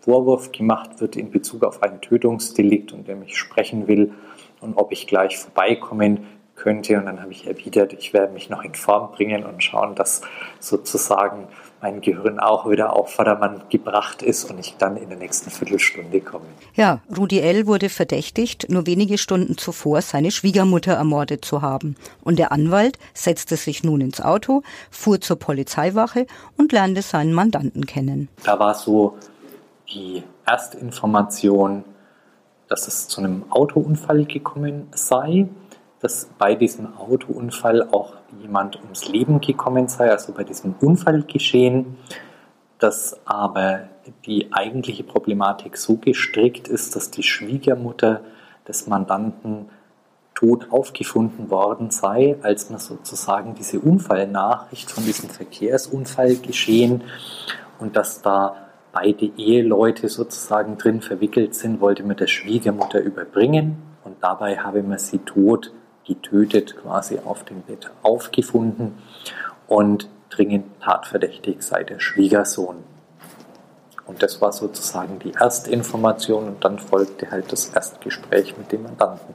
Vorwurf 0.00 0.52
gemacht 0.52 1.00
wird 1.00 1.16
in 1.16 1.30
Bezug 1.30 1.64
auf 1.64 1.82
ein 1.82 2.00
Tötungsdelikt 2.00 2.92
und 2.92 3.08
der 3.08 3.16
mich 3.16 3.36
sprechen 3.36 3.86
will 3.86 4.12
und 4.60 4.76
ob 4.76 4.92
ich 4.92 5.06
gleich 5.06 5.38
vorbeikommen 5.38 6.26
könnte. 6.56 6.98
Und 6.98 7.06
dann 7.06 7.20
habe 7.20 7.32
ich 7.32 7.46
erwidert, 7.46 7.92
ich 7.92 8.12
werde 8.12 8.32
mich 8.32 8.50
noch 8.50 8.62
in 8.64 8.74
Form 8.74 9.12
bringen 9.12 9.44
und 9.44 9.62
schauen, 9.62 9.94
dass 9.94 10.22
sozusagen 10.60 11.48
mein 11.80 12.00
Gehirn 12.00 12.38
auch 12.38 12.68
wieder 12.68 12.94
auf 12.94 13.12
Vordermann 13.12 13.62
gebracht 13.68 14.22
ist 14.22 14.50
und 14.50 14.58
ich 14.58 14.76
dann 14.78 14.96
in 14.96 15.10
der 15.10 15.18
nächsten 15.18 15.50
Viertelstunde 15.50 16.20
komme. 16.20 16.46
Ja, 16.74 17.00
Rudi 17.16 17.40
L. 17.40 17.66
wurde 17.66 17.88
verdächtigt, 17.88 18.70
nur 18.70 18.86
wenige 18.86 19.18
Stunden 19.18 19.58
zuvor 19.58 20.00
seine 20.00 20.30
Schwiegermutter 20.30 20.94
ermordet 20.94 21.44
zu 21.44 21.62
haben. 21.62 21.96
Und 22.22 22.38
der 22.38 22.52
Anwalt 22.52 22.98
setzte 23.12 23.56
sich 23.56 23.84
nun 23.84 24.00
ins 24.00 24.20
Auto, 24.20 24.62
fuhr 24.90 25.20
zur 25.20 25.38
Polizeiwache 25.38 26.26
und 26.56 26.72
lernte 26.72 27.02
seinen 27.02 27.34
Mandanten 27.34 27.84
kennen. 27.86 28.28
Da 28.44 28.58
war 28.58 28.74
so 28.74 29.18
die 29.92 30.22
Erstinformation, 30.46 31.84
dass 32.68 32.88
es 32.88 33.08
zu 33.08 33.20
einem 33.20 33.44
Autounfall 33.50 34.24
gekommen 34.24 34.88
sei, 34.94 35.48
dass 36.04 36.28
bei 36.36 36.54
diesem 36.54 36.98
Autounfall 36.98 37.88
auch 37.90 38.12
jemand 38.38 38.76
ums 38.76 39.08
Leben 39.08 39.40
gekommen 39.40 39.88
sei, 39.88 40.10
also 40.10 40.34
bei 40.34 40.44
diesem 40.44 40.74
Unfall 40.82 41.22
geschehen, 41.22 41.96
dass 42.78 43.18
aber 43.24 43.88
die 44.26 44.52
eigentliche 44.52 45.02
Problematik 45.02 45.78
so 45.78 45.96
gestrickt 45.96 46.68
ist, 46.68 46.94
dass 46.94 47.10
die 47.10 47.22
Schwiegermutter 47.22 48.20
des 48.68 48.86
Mandanten 48.86 49.70
tot 50.34 50.70
aufgefunden 50.70 51.48
worden 51.48 51.90
sei, 51.90 52.36
als 52.42 52.68
man 52.68 52.80
sozusagen 52.80 53.54
diese 53.54 53.80
Unfallnachricht 53.80 54.90
von 54.90 55.06
diesem 55.06 55.30
Verkehrsunfall 55.30 56.36
geschehen 56.36 57.02
und 57.78 57.96
dass 57.96 58.20
da 58.20 58.56
beide 58.92 59.24
Eheleute 59.38 60.10
sozusagen 60.10 60.76
drin 60.76 61.00
verwickelt 61.00 61.54
sind, 61.54 61.80
wollte 61.80 62.02
man 62.02 62.18
der 62.18 62.26
Schwiegermutter 62.26 63.00
überbringen. 63.00 63.78
Und 64.04 64.16
dabei 64.20 64.58
habe 64.58 64.82
man 64.82 64.98
sie 64.98 65.20
tot 65.20 65.72
getötet 66.06 66.76
quasi 66.76 67.18
auf 67.24 67.44
dem 67.44 67.62
Bett 67.62 67.90
aufgefunden 68.02 68.98
und 69.66 70.08
dringend 70.30 70.66
tatverdächtig 70.80 71.62
sei 71.62 71.84
der 71.84 72.00
Schwiegersohn. 72.00 72.76
Und 74.06 74.22
das 74.22 74.40
war 74.40 74.52
sozusagen 74.52 75.18
die 75.18 75.32
erste 75.32 75.70
Information 75.70 76.48
und 76.48 76.64
dann 76.64 76.78
folgte 76.78 77.30
halt 77.30 77.50
das 77.50 77.68
Erstgespräch 77.68 78.56
mit 78.58 78.70
dem 78.70 78.82
Mandanten. 78.82 79.34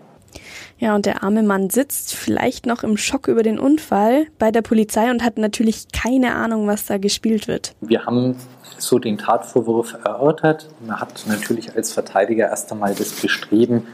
Ja, 0.77 0.95
und 0.95 1.05
der 1.05 1.23
arme 1.23 1.43
Mann 1.43 1.69
sitzt 1.69 2.15
vielleicht 2.15 2.65
noch 2.65 2.83
im 2.83 2.95
Schock 2.95 3.27
über 3.27 3.43
den 3.43 3.59
Unfall 3.59 4.27
bei 4.37 4.49
der 4.51 4.61
Polizei 4.61 5.11
und 5.11 5.23
hat 5.23 5.37
natürlich 5.37 5.91
keine 5.91 6.35
Ahnung, 6.35 6.67
was 6.67 6.85
da 6.85 6.97
gespielt 6.97 7.47
wird. 7.49 7.75
Wir 7.81 8.05
haben 8.05 8.35
so 8.77 8.97
den 8.97 9.17
Tatvorwurf 9.17 9.97
erörtert. 10.05 10.69
Man 10.85 10.99
hat 10.99 11.25
natürlich 11.27 11.75
als 11.75 11.91
Verteidiger 11.91 12.47
erst 12.47 12.71
einmal 12.71 12.95
das 12.95 13.11
Bestreben, 13.11 13.87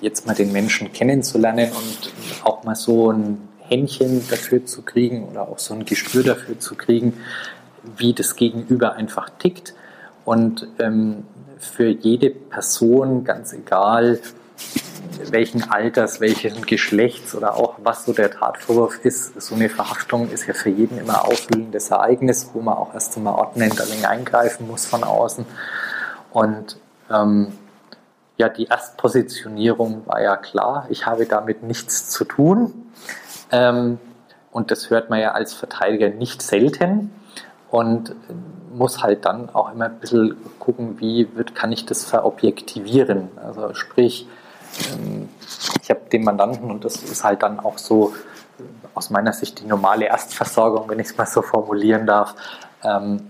jetzt 0.00 0.26
mal 0.26 0.34
den 0.34 0.52
Menschen 0.52 0.92
kennenzulernen 0.92 1.70
und 1.72 2.44
auch 2.44 2.64
mal 2.64 2.76
so 2.76 3.12
ein 3.12 3.48
Händchen 3.60 4.26
dafür 4.28 4.66
zu 4.66 4.82
kriegen 4.82 5.28
oder 5.28 5.48
auch 5.48 5.58
so 5.58 5.74
ein 5.74 5.84
Gespür 5.84 6.22
dafür 6.22 6.58
zu 6.58 6.74
kriegen, 6.74 7.14
wie 7.96 8.12
das 8.12 8.36
Gegenüber 8.36 8.94
einfach 8.94 9.30
tickt. 9.38 9.74
Und 10.24 10.66
ähm, 10.78 11.24
für 11.58 11.88
jede 11.88 12.30
Person, 12.30 13.24
ganz 13.24 13.52
egal 13.52 14.20
welchen 15.30 15.70
Alters, 15.70 16.20
welchen 16.20 16.62
Geschlechts 16.62 17.34
oder 17.34 17.56
auch 17.56 17.74
was 17.82 18.04
so 18.04 18.12
der 18.12 18.30
Tatvorwurf 18.30 19.04
ist, 19.04 19.40
so 19.40 19.54
eine 19.54 19.68
Verhaftung 19.68 20.30
ist 20.30 20.46
ja 20.46 20.54
für 20.54 20.70
jeden 20.70 20.98
immer 20.98 21.24
ein 21.24 21.30
auffüllendes 21.30 21.90
Ereignis, 21.90 22.50
wo 22.52 22.60
man 22.60 22.74
auch 22.74 22.94
erst 22.94 23.16
einmal 23.16 23.34
ordnend 23.34 23.80
eingreifen 24.04 24.66
muss 24.66 24.86
von 24.86 25.04
außen. 25.04 25.44
Und 26.32 26.76
ähm, 27.10 27.52
ja, 28.40 28.48
die 28.48 28.66
Erstpositionierung 28.66 30.06
war 30.06 30.22
ja 30.22 30.36
klar. 30.36 30.86
Ich 30.88 31.04
habe 31.04 31.26
damit 31.26 31.62
nichts 31.62 32.08
zu 32.08 32.24
tun. 32.24 32.90
Ähm, 33.52 33.98
und 34.50 34.70
das 34.70 34.88
hört 34.88 35.10
man 35.10 35.20
ja 35.20 35.32
als 35.32 35.52
Verteidiger 35.52 36.08
nicht 36.08 36.40
selten 36.40 37.12
und 37.70 38.14
muss 38.72 39.02
halt 39.02 39.26
dann 39.26 39.50
auch 39.50 39.70
immer 39.72 39.86
ein 39.86 39.98
bisschen 40.00 40.36
gucken, 40.58 40.98
wie 41.00 41.28
wird, 41.36 41.54
kann 41.54 41.70
ich 41.70 41.84
das 41.84 42.04
verobjektivieren. 42.04 43.28
Also 43.44 43.74
sprich, 43.74 44.26
ähm, 44.90 45.28
ich 45.82 45.90
habe 45.90 46.00
den 46.10 46.24
Mandanten 46.24 46.70
und 46.70 46.84
das 46.86 46.96
ist 46.96 47.22
halt 47.22 47.42
dann 47.42 47.60
auch 47.60 47.76
so 47.76 48.14
aus 48.94 49.10
meiner 49.10 49.34
Sicht 49.34 49.60
die 49.60 49.66
normale 49.66 50.06
Erstversorgung, 50.06 50.88
wenn 50.88 50.98
ich 50.98 51.08
es 51.08 51.16
mal 51.18 51.26
so 51.26 51.42
formulieren 51.42 52.06
darf, 52.06 52.34
ähm, 52.82 53.28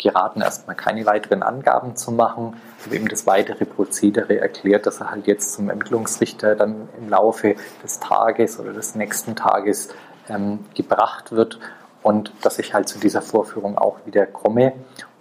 geraten, 0.00 0.40
erstmal 0.40 0.76
keine 0.76 1.06
weiteren 1.06 1.42
Angaben 1.42 1.96
zu 1.96 2.12
machen, 2.12 2.56
habe 2.84 2.96
ihm 2.96 3.08
das 3.08 3.26
weitere 3.26 3.64
Prozedere 3.64 4.40
erklärt, 4.40 4.86
dass 4.86 5.00
er 5.00 5.10
halt 5.10 5.26
jetzt 5.26 5.52
zum 5.52 5.68
Ermittlungsrichter 5.68 6.56
dann 6.56 6.88
im 6.98 7.08
Laufe 7.08 7.56
des 7.82 8.00
Tages 8.00 8.58
oder 8.58 8.72
des 8.72 8.94
nächsten 8.94 9.36
Tages 9.36 9.90
ähm, 10.28 10.60
gebracht 10.74 11.32
wird 11.32 11.58
und 12.02 12.32
dass 12.42 12.58
ich 12.58 12.72
halt 12.72 12.88
zu 12.88 12.98
dieser 12.98 13.22
Vorführung 13.22 13.76
auch 13.76 13.98
wieder 14.06 14.26
komme 14.26 14.72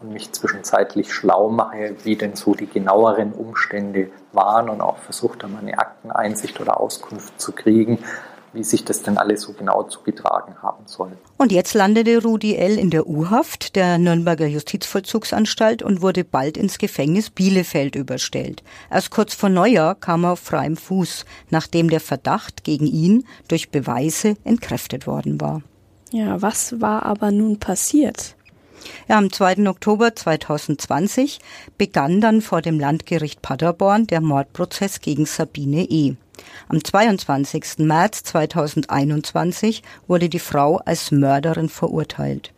und 0.02 0.14
mich 0.14 0.32
zwischenzeitlich 0.32 1.14
schlau 1.14 1.50
mache, 1.50 1.96
wie 2.04 2.16
denn 2.16 2.36
so 2.36 2.56
die 2.56 2.68
genaueren 2.68 3.34
Umstände 3.34 4.10
waren 4.32 4.70
und 4.70 4.82
auch 4.82 4.98
versucht, 4.98 5.44
dann 5.44 5.58
eine 5.58 5.78
Akteneinsicht 5.78 6.62
oder 6.62 6.80
Auskunft 6.80 7.40
zu 7.42 7.52
kriegen, 7.52 8.00
wie 8.54 8.64
sich 8.64 8.84
das 8.84 9.04
denn 9.04 9.18
alles 9.18 9.42
so 9.42 9.54
genau 9.54 9.84
zugetragen 9.84 10.56
haben 10.62 10.86
soll. 10.86 11.12
Und 11.38 11.52
jetzt 11.52 11.74
landete 11.74 12.22
Rudi 12.22 12.56
L. 12.56 12.78
in 12.78 12.90
der 12.90 13.08
U-Haft 13.08 13.76
der 13.76 13.98
Nürnberger 13.98 14.48
Justizvollzugsanstalt 14.48 15.84
und 15.84 16.02
wurde 16.02 16.24
bald 16.24 16.58
ins 16.58 16.78
Gefängnis 16.78 17.30
Bielefeld 17.30 17.96
überstellt. 17.96 18.64
Erst 18.90 19.12
kurz 19.12 19.34
vor 19.34 19.50
Neujahr 19.50 19.96
kam 19.96 20.24
er 20.24 20.32
auf 20.32 20.40
freiem 20.40 20.78
Fuß, 20.78 21.26
nachdem 21.50 21.90
der 21.90 22.00
Verdacht 22.00 22.64
gegen 22.64 22.88
ihn 22.88 23.26
durch 23.48 23.70
Beweise 23.70 24.36
entkräftet 24.44 25.08
worden 25.08 25.40
war. 25.40 25.62
Ja, 26.12 26.42
was 26.42 26.82
war 26.82 27.04
aber 27.04 27.32
nun 27.32 27.60
passiert? 27.60 28.36
Ja, 29.08 29.18
am 29.18 29.32
2. 29.32 29.68
Oktober 29.68 30.16
2020 30.16 31.40
begann 31.78 32.22
dann 32.22 32.42
vor 32.42 32.62
dem 32.62 32.80
Landgericht 32.80 33.42
Paderborn 33.42 34.08
der 34.08 34.22
Mordprozess 34.22 35.02
gegen 35.02 35.26
Sabine 35.26 35.86
E. 35.90 36.16
Am 36.68 36.84
22. 36.84 37.80
März 37.80 38.24
2021 38.24 39.84
wurde 40.08 40.30
die 40.30 40.40
Frau 40.40 40.78
als 40.78 41.12
Mörderin 41.12 41.70
verurteilt. 41.70 42.52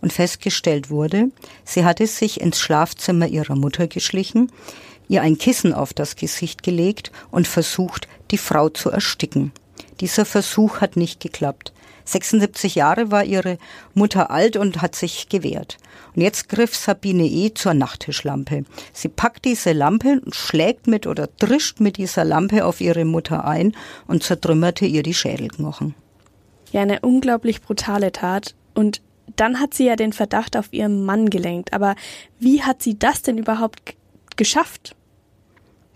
Und 0.00 0.12
festgestellt 0.12 0.90
wurde, 0.90 1.30
sie 1.64 1.84
hatte 1.84 2.06
sich 2.06 2.40
ins 2.40 2.60
Schlafzimmer 2.60 3.26
ihrer 3.26 3.56
Mutter 3.56 3.86
geschlichen, 3.86 4.52
ihr 5.08 5.22
ein 5.22 5.38
Kissen 5.38 5.72
auf 5.72 5.94
das 5.94 6.16
Gesicht 6.16 6.62
gelegt 6.62 7.10
und 7.30 7.48
versucht, 7.48 8.08
die 8.30 8.38
Frau 8.38 8.68
zu 8.68 8.90
ersticken. 8.90 9.52
Dieser 10.00 10.24
Versuch 10.24 10.80
hat 10.80 10.96
nicht 10.96 11.20
geklappt. 11.20 11.72
76 12.06 12.74
Jahre 12.76 13.10
war 13.10 13.24
ihre 13.24 13.58
Mutter 13.94 14.30
alt 14.30 14.56
und 14.56 14.80
hat 14.80 14.94
sich 14.94 15.28
gewehrt. 15.28 15.76
Und 16.14 16.22
jetzt 16.22 16.48
griff 16.48 16.74
Sabine 16.74 17.26
E. 17.26 17.52
zur 17.52 17.74
Nachttischlampe. 17.74 18.64
Sie 18.92 19.08
packt 19.08 19.44
diese 19.44 19.72
Lampe 19.72 20.20
und 20.24 20.34
schlägt 20.34 20.86
mit 20.86 21.06
oder 21.06 21.28
drischt 21.38 21.80
mit 21.80 21.98
dieser 21.98 22.24
Lampe 22.24 22.64
auf 22.64 22.80
ihre 22.80 23.04
Mutter 23.04 23.44
ein 23.44 23.76
und 24.06 24.22
zertrümmerte 24.22 24.86
ihr 24.86 25.02
die 25.02 25.14
Schädelknochen. 25.14 25.94
Ja, 26.72 26.82
eine 26.82 27.00
unglaublich 27.00 27.60
brutale 27.60 28.12
Tat. 28.12 28.54
Und 28.74 29.02
dann 29.34 29.60
hat 29.60 29.74
sie 29.74 29.86
ja 29.86 29.96
den 29.96 30.12
Verdacht 30.12 30.56
auf 30.56 30.72
ihren 30.72 31.04
Mann 31.04 31.28
gelenkt. 31.28 31.72
Aber 31.72 31.96
wie 32.38 32.62
hat 32.62 32.82
sie 32.82 32.98
das 32.98 33.22
denn 33.22 33.38
überhaupt 33.38 33.96
geschafft? 34.36 34.94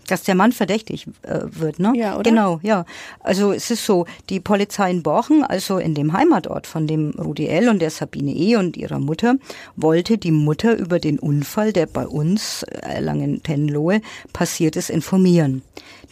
Dass 0.07 0.23
der 0.23 0.35
Mann 0.35 0.51
verdächtig 0.51 1.07
äh, 1.23 1.39
wird, 1.43 1.79
ne? 1.79 1.93
Ja, 1.95 2.15
oder? 2.15 2.29
Genau, 2.29 2.59
ja. 2.63 2.85
Also 3.19 3.51
es 3.51 3.71
ist 3.71 3.85
so, 3.85 4.05
die 4.29 4.39
Polizei 4.39 4.91
in 4.91 5.03
Borchen, 5.03 5.43
also 5.43 5.77
in 5.77 5.93
dem 5.95 6.13
Heimatort 6.13 6.67
von 6.67 6.87
dem 6.87 7.11
Rudi 7.11 7.47
L. 7.47 7.69
und 7.69 7.81
der 7.81 7.89
Sabine 7.89 8.31
E. 8.31 8.55
und 8.55 8.77
ihrer 8.77 8.99
Mutter, 8.99 9.35
wollte 9.75 10.17
die 10.17 10.31
Mutter 10.31 10.77
über 10.77 10.99
den 10.99 11.19
Unfall, 11.19 11.73
der 11.73 11.85
bei 11.85 12.05
uns 12.05 12.63
Erlangen-Tenlohe 12.63 14.01
passiert 14.33 14.75
ist, 14.75 14.89
informieren. 14.89 15.61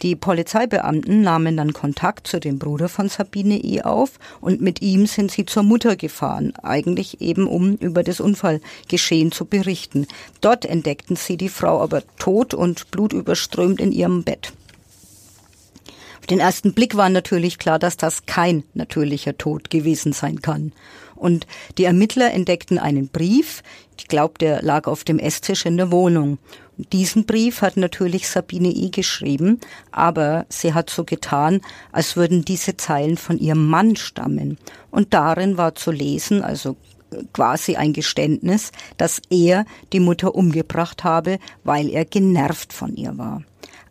Die 0.02 0.16
Polizeibeamten 0.16 1.20
nahmen 1.20 1.58
dann 1.58 1.74
Kontakt 1.74 2.26
zu 2.26 2.40
dem 2.40 2.58
Bruder 2.58 2.88
von 2.88 3.10
Sabine 3.10 3.62
E. 3.62 3.82
auf 3.82 4.12
und 4.40 4.62
mit 4.62 4.80
ihm 4.80 5.04
sind 5.04 5.30
sie 5.30 5.44
zur 5.44 5.62
Mutter 5.62 5.94
gefahren, 5.96 6.54
eigentlich 6.62 7.20
eben 7.20 7.46
um 7.46 7.74
über 7.76 8.02
das 8.02 8.18
Unfallgeschehen 8.18 9.30
zu 9.30 9.44
berichten. 9.44 10.06
Dort 10.40 10.64
entdeckten 10.64 11.16
sie 11.16 11.36
die 11.36 11.50
Frau 11.50 11.82
aber 11.82 12.02
tot 12.18 12.54
und 12.54 12.90
blutüberströmt 12.90 13.80
in 13.80 13.90
in 13.90 13.98
ihrem 13.98 14.22
Bett. 14.22 14.52
Auf 16.20 16.26
den 16.26 16.40
ersten 16.40 16.74
Blick 16.74 16.96
war 16.96 17.08
natürlich 17.08 17.58
klar, 17.58 17.78
dass 17.78 17.96
das 17.96 18.26
kein 18.26 18.62
natürlicher 18.74 19.36
Tod 19.36 19.70
gewesen 19.70 20.12
sein 20.12 20.40
kann. 20.40 20.72
Und 21.16 21.46
die 21.76 21.84
Ermittler 21.84 22.32
entdeckten 22.32 22.78
einen 22.78 23.08
Brief, 23.08 23.62
ich 23.98 24.08
glaube, 24.08 24.34
der 24.38 24.62
lag 24.62 24.86
auf 24.86 25.04
dem 25.04 25.18
Esstisch 25.18 25.66
in 25.66 25.76
der 25.76 25.90
Wohnung. 25.90 26.38
Diesen 26.92 27.26
Brief 27.26 27.62
hat 27.62 27.76
natürlich 27.76 28.28
Sabine 28.28 28.68
E. 28.68 28.90
geschrieben, 28.90 29.60
aber 29.90 30.46
sie 30.48 30.74
hat 30.74 30.90
so 30.90 31.04
getan, 31.04 31.60
als 31.92 32.16
würden 32.16 32.44
diese 32.44 32.76
Zeilen 32.76 33.16
von 33.16 33.38
ihrem 33.38 33.66
Mann 33.66 33.96
stammen. 33.96 34.58
Und 34.90 35.14
darin 35.14 35.56
war 35.56 35.74
zu 35.74 35.90
lesen, 35.90 36.42
also 36.42 36.76
quasi 37.32 37.76
ein 37.76 37.92
Geständnis, 37.92 38.72
dass 38.96 39.20
er 39.30 39.64
die 39.92 40.00
Mutter 40.00 40.34
umgebracht 40.34 41.04
habe, 41.04 41.38
weil 41.64 41.90
er 41.90 42.04
genervt 42.04 42.72
von 42.72 42.94
ihr 42.96 43.18
war. 43.18 43.42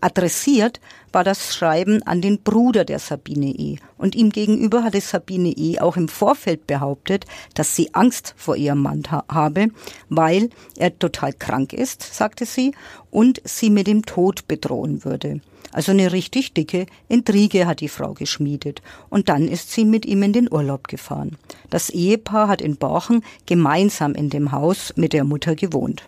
Adressiert 0.02 0.80
war 1.12 1.24
das 1.24 1.54
Schreiben 1.54 2.04
an 2.04 2.22
den 2.22 2.40
Bruder 2.40 2.86
der 2.86 3.00
Sabine 3.00 3.48
E. 3.48 3.78
Und 3.98 4.16
ihm 4.16 4.30
gegenüber 4.30 4.84
hatte 4.84 5.02
Sabine 5.02 5.50
E. 5.50 5.80
auch 5.80 5.98
im 5.98 6.08
Vorfeld 6.08 6.68
behauptet, 6.68 7.26
dass 7.54 7.76
sie 7.76 7.94
Angst 7.94 8.34
vor 8.38 8.56
ihrem 8.56 8.82
Mann 8.82 9.04
ha 9.12 9.26
habe, 9.28 9.68
weil 10.08 10.50
er 10.78 10.98
total 10.98 11.34
krank 11.34 11.74
ist, 11.74 12.02
sagte 12.02 12.46
sie, 12.46 12.74
und 13.12 13.42
sie 13.44 13.70
mit 13.70 13.88
dem 13.88 14.06
Tod 14.06 14.48
bedrohen 14.48 15.04
würde. 15.04 15.42
Also 15.72 15.92
eine 15.92 16.12
richtig 16.14 16.54
dicke 16.54 16.86
Intrige 17.10 17.68
hat 17.68 17.82
die 17.82 17.90
Frau 17.90 18.14
geschmiedet. 18.14 18.82
Und 19.10 19.30
dann 19.30 19.48
ist 19.48 19.72
sie 19.72 19.86
mit 19.86 20.06
ihm 20.06 20.24
in 20.24 20.34
den 20.34 20.52
Urlaub 20.52 20.88
gefahren. 20.88 21.38
Das 21.70 21.90
Ehepaar 21.90 22.48
hat 22.48 22.62
in 22.62 22.78
Borchen 22.78 23.24
gemeinsam 23.46 24.16
in 24.16 24.30
dem 24.30 24.52
Haus 24.52 24.94
mit 24.96 25.14
der 25.14 25.26
Mutter 25.26 25.56
gewohnt. 25.56 26.04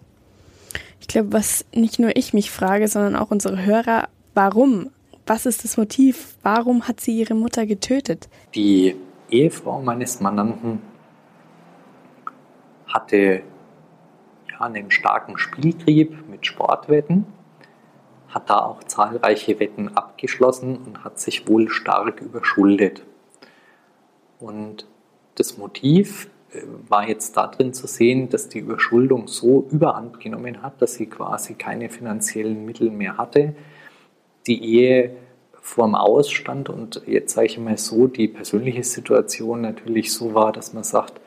Ich 1.01 1.07
glaube, 1.07 1.33
was 1.33 1.65
nicht 1.75 1.99
nur 1.99 2.15
ich 2.15 2.33
mich 2.33 2.51
frage, 2.51 2.87
sondern 2.87 3.15
auch 3.15 3.31
unsere 3.31 3.65
Hörer, 3.65 4.07
warum? 4.33 4.91
Was 5.27 5.45
ist 5.45 5.63
das 5.63 5.77
Motiv? 5.77 6.37
Warum 6.41 6.87
hat 6.87 7.01
sie 7.01 7.17
ihre 7.17 7.35
Mutter 7.35 7.65
getötet? 7.65 8.29
Die 8.55 8.95
Ehefrau 9.29 9.81
meines 9.81 10.21
Mandanten 10.21 10.81
hatte 12.87 13.43
ja, 14.49 14.61
einen 14.61 14.91
starken 14.91 15.37
Spieltrieb 15.37 16.29
mit 16.29 16.45
Sportwetten 16.45 17.25
hat 18.33 18.49
da 18.49 18.59
auch 18.59 18.83
zahlreiche 18.83 19.59
Wetten 19.59 19.89
abgeschlossen 19.89 20.77
und 20.77 21.03
hat 21.03 21.19
sich 21.19 21.47
wohl 21.47 21.69
stark 21.69 22.21
überschuldet. 22.21 23.03
Und 24.39 24.87
das 25.35 25.57
Motiv 25.57 26.29
war 26.87 27.07
jetzt 27.07 27.37
darin 27.37 27.73
zu 27.73 27.87
sehen, 27.87 28.29
dass 28.29 28.49
die 28.49 28.59
Überschuldung 28.59 29.27
so 29.27 29.67
überhand 29.71 30.19
genommen 30.19 30.61
hat, 30.61 30.81
dass 30.81 30.95
sie 30.95 31.05
quasi 31.05 31.53
keine 31.53 31.89
finanziellen 31.89 32.65
Mittel 32.65 32.91
mehr 32.91 33.17
hatte. 33.17 33.55
Die 34.47 34.63
Ehe 34.63 35.15
vorm 35.61 35.95
Ausstand 35.95 36.69
und 36.69 37.03
jetzt 37.05 37.33
sage 37.33 37.47
ich 37.47 37.57
mal 37.57 37.77
so, 37.77 38.07
die 38.07 38.27
persönliche 38.27 38.83
Situation 38.83 39.61
natürlich 39.61 40.11
so 40.11 40.33
war, 40.33 40.51
dass 40.51 40.73
man 40.73 40.83
sagt, 40.83 41.21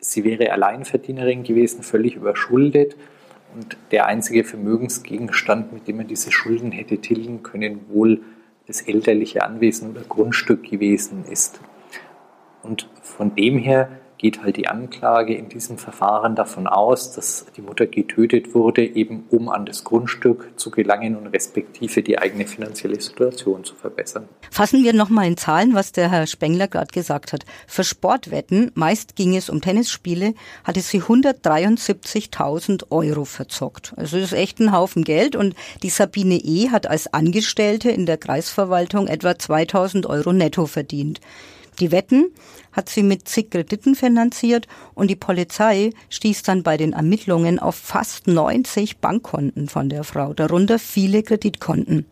sie 0.00 0.24
wäre 0.24 0.52
Alleinverdienerin 0.52 1.44
gewesen, 1.44 1.82
völlig 1.82 2.16
überschuldet 2.16 2.96
und 3.54 3.76
der 3.92 4.06
einzige 4.06 4.44
Vermögensgegenstand, 4.44 5.72
mit 5.72 5.88
dem 5.88 5.98
man 5.98 6.08
diese 6.08 6.32
Schulden 6.32 6.72
hätte 6.72 6.98
tilgen 6.98 7.42
können, 7.42 7.80
wohl 7.88 8.20
das 8.66 8.82
elterliche 8.82 9.44
Anwesen 9.44 9.90
oder 9.90 10.02
Grundstück 10.02 10.68
gewesen 10.68 11.24
ist. 11.30 11.60
Und 12.68 12.86
von 13.02 13.34
dem 13.34 13.56
her 13.58 13.88
geht 14.18 14.42
halt 14.42 14.56
die 14.56 14.66
Anklage 14.68 15.34
in 15.34 15.48
diesem 15.48 15.78
Verfahren 15.78 16.34
davon 16.34 16.66
aus, 16.66 17.12
dass 17.12 17.46
die 17.56 17.62
Mutter 17.62 17.86
getötet 17.86 18.52
wurde, 18.54 18.84
eben 18.84 19.24
um 19.30 19.48
an 19.48 19.64
das 19.64 19.84
Grundstück 19.84 20.50
zu 20.56 20.70
gelangen 20.70 21.16
und 21.16 21.28
respektive 21.28 22.02
die 22.02 22.18
eigene 22.18 22.46
finanzielle 22.46 23.00
Situation 23.00 23.64
zu 23.64 23.76
verbessern. 23.76 24.28
Fassen 24.50 24.82
wir 24.82 24.92
nochmal 24.92 25.28
in 25.28 25.36
Zahlen, 25.36 25.74
was 25.74 25.92
der 25.92 26.10
Herr 26.10 26.26
Spengler 26.26 26.66
gerade 26.68 26.92
gesagt 26.92 27.32
hat. 27.32 27.46
Für 27.66 27.84
Sportwetten, 27.84 28.72
meist 28.74 29.14
ging 29.16 29.36
es 29.36 29.48
um 29.48 29.60
Tennisspiele, 29.60 30.34
hatte 30.64 30.80
sie 30.80 31.00
173.000 31.00 32.90
Euro 32.90 33.24
verzockt. 33.24 33.94
Also 33.96 34.18
das 34.18 34.32
ist 34.32 34.38
echt 34.38 34.58
ein 34.58 34.72
Haufen 34.72 35.04
Geld 35.04 35.36
und 35.36 35.54
die 35.82 35.90
Sabine 35.90 36.34
E. 36.34 36.70
hat 36.70 36.88
als 36.88 37.14
Angestellte 37.14 37.90
in 37.90 38.04
der 38.04 38.18
Kreisverwaltung 38.18 39.06
etwa 39.06 39.30
2.000 39.30 40.06
Euro 40.06 40.32
netto 40.32 40.66
verdient. 40.66 41.20
Die 41.80 41.92
Wetten 41.92 42.32
hat 42.72 42.88
sie 42.88 43.02
mit 43.02 43.28
zig 43.28 43.50
Krediten 43.50 43.94
finanziert 43.94 44.66
und 44.94 45.08
die 45.08 45.16
Polizei 45.16 45.90
stieß 46.10 46.42
dann 46.42 46.62
bei 46.62 46.76
den 46.76 46.92
Ermittlungen 46.92 47.58
auf 47.58 47.76
fast 47.76 48.26
90 48.26 48.98
Bankkonten 48.98 49.68
von 49.68 49.88
der 49.88 50.02
Frau, 50.02 50.34
darunter 50.34 50.78
viele 50.78 51.22
Kreditkonten. 51.22 52.06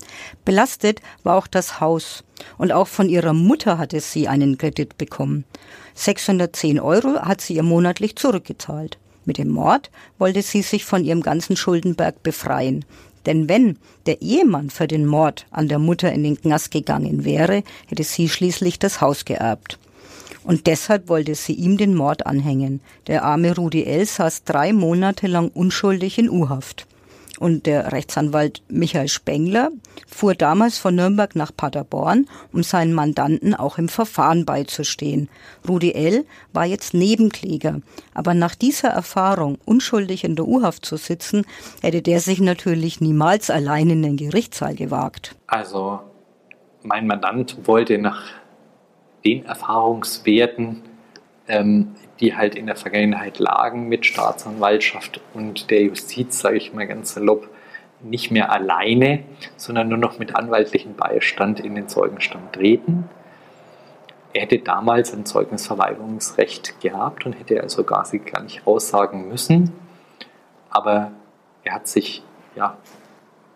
Belastet 0.45 1.01
war 1.25 1.37
auch 1.37 1.49
das 1.49 1.81
Haus 1.81 2.23
und 2.59 2.71
auch 2.71 2.87
von 2.87 3.09
ihrer 3.09 3.33
Mutter 3.33 3.79
hatte 3.79 4.01
sie 4.01 4.29
einen 4.29 4.57
Kredit 4.57 4.99
bekommen. 4.99 5.45
610 5.95 6.79
Euro 6.79 7.21
hat 7.23 7.41
sie 7.41 7.55
ihr 7.55 7.63
monatlich 7.63 8.17
zurückgezahlt. 8.17 8.99
Mit 9.25 9.39
dem 9.39 9.49
Mord 9.49 9.91
wollte 10.19 10.43
sie 10.43 10.63
sich 10.63 10.85
von 10.85 11.05
ihrem 11.05 11.23
ganzen 11.23 11.57
Schuldenberg 11.57 12.23
befreien. 12.23 12.85
Denn 13.27 13.49
wenn 13.49 13.77
der 14.07 14.23
Ehemann 14.23 14.71
für 14.71 14.87
den 14.87 15.05
Mord 15.05 15.47
an 15.51 15.69
der 15.69 15.79
Mutter 15.79 16.13
in 16.13 16.23
den 16.23 16.41
Knast 16.41 16.71
gegangen 16.71 17.25
wäre, 17.25 17.63
hätte 17.89 18.05
sie 18.05 18.29
schließlich 18.29 18.79
das 18.79 19.01
Haus 19.01 19.25
geerbt. 19.25 19.79
Und 20.45 20.69
deshalb 20.69 21.09
wollte 21.09 21.35
sie 21.35 21.55
ihm 21.55 21.77
den 21.77 21.95
Mord 21.95 22.25
anhängen. 22.25 22.81
Der 23.09 23.25
arme 23.25 23.57
Rudi 23.57 23.85
L. 23.85 24.07
saß 24.07 24.45
drei 24.45 24.73
Monate 24.73 25.27
lang 25.27 25.49
unschuldig 25.49 26.19
in 26.19 26.31
U-Haft. 26.31 26.87
Und 27.39 27.67
der 27.67 27.93
Rechtsanwalt 27.93 28.63
Michael 28.69 29.09
Spengler 29.09 29.71
fuhr 30.07 30.35
damals 30.35 30.79
von 30.79 30.95
Nürnberg 30.95 31.37
nach 31.37 31.53
Paderborn, 31.55 32.27
um 32.53 32.63
seinen 32.63 32.95
Mandanten 32.95 33.55
auch 33.55 33.79
im 33.79 33.89
Verfahren 33.89 34.45
beizustehen. 34.45 35.29
Rudi 35.69 35.93
L. 35.93 36.25
war 36.53 36.65
jetzt 36.65 36.95
Nebenkläger, 36.95 37.81
aber 38.15 38.35
nach 38.35 38.55
dieser 38.55 38.89
Erfahrung, 38.89 39.59
unschuldig 39.65 40.25
in 40.25 40.37
der 40.37 40.47
U-Haft 40.47 40.85
zu 40.87 40.97
sitzen, 40.97 41.45
hätte 41.83 42.03
der 42.03 42.21
sich 42.21 42.41
natürlich 42.41 43.01
niemals 43.01 43.51
allein 43.51 43.91
in 43.91 44.03
den 44.03 44.17
Gerichtssaal 44.17 44.75
gewagt. 44.75 45.35
Also 45.47 46.01
mein 46.83 47.07
Mandant 47.07 47.67
wollte 47.67 47.99
nach 47.99 48.23
den 49.25 49.45
Erfahrungswerten 49.45 50.83
ähm, 51.49 51.95
die 52.21 52.35
halt 52.35 52.55
in 52.55 52.67
der 52.67 52.77
Vergangenheit 52.77 53.39
lagen 53.39 53.89
mit 53.89 54.07
Staatsanwaltschaft 54.07 55.21
und 55.35 55.71
der 55.71 55.83
Justiz, 55.83 56.39
sage 56.39 56.57
ich 56.57 56.73
mal 56.73 56.87
ganz 56.87 57.15
salopp, 57.15 57.49
nicht 58.03 58.31
mehr 58.31 58.53
alleine, 58.53 59.25
sondern 59.57 59.89
nur 59.89 59.99
noch 59.99 60.19
mit 60.19 60.35
anwaltlichem 60.35 60.95
Beistand 60.95 61.61
in 61.61 61.75
den 61.75 61.89
Zeugenstand 61.89 62.53
treten. 62.53 63.09
Er 64.33 64.43
hätte 64.43 64.59
damals 64.59 65.15
ein 65.15 65.25
Zeugnisverweigerungsrecht 65.25 66.81
gehabt 66.81 67.25
und 67.25 67.33
hätte 67.33 67.63
also 67.63 67.85
gar, 67.85 68.07
gar 68.31 68.43
nicht 68.43 68.67
aussagen 68.67 69.29
müssen. 69.29 69.73
Aber 70.69 71.13
er 71.65 71.75
hat 71.75 71.89
sich 71.89 72.23
ja, 72.55 72.77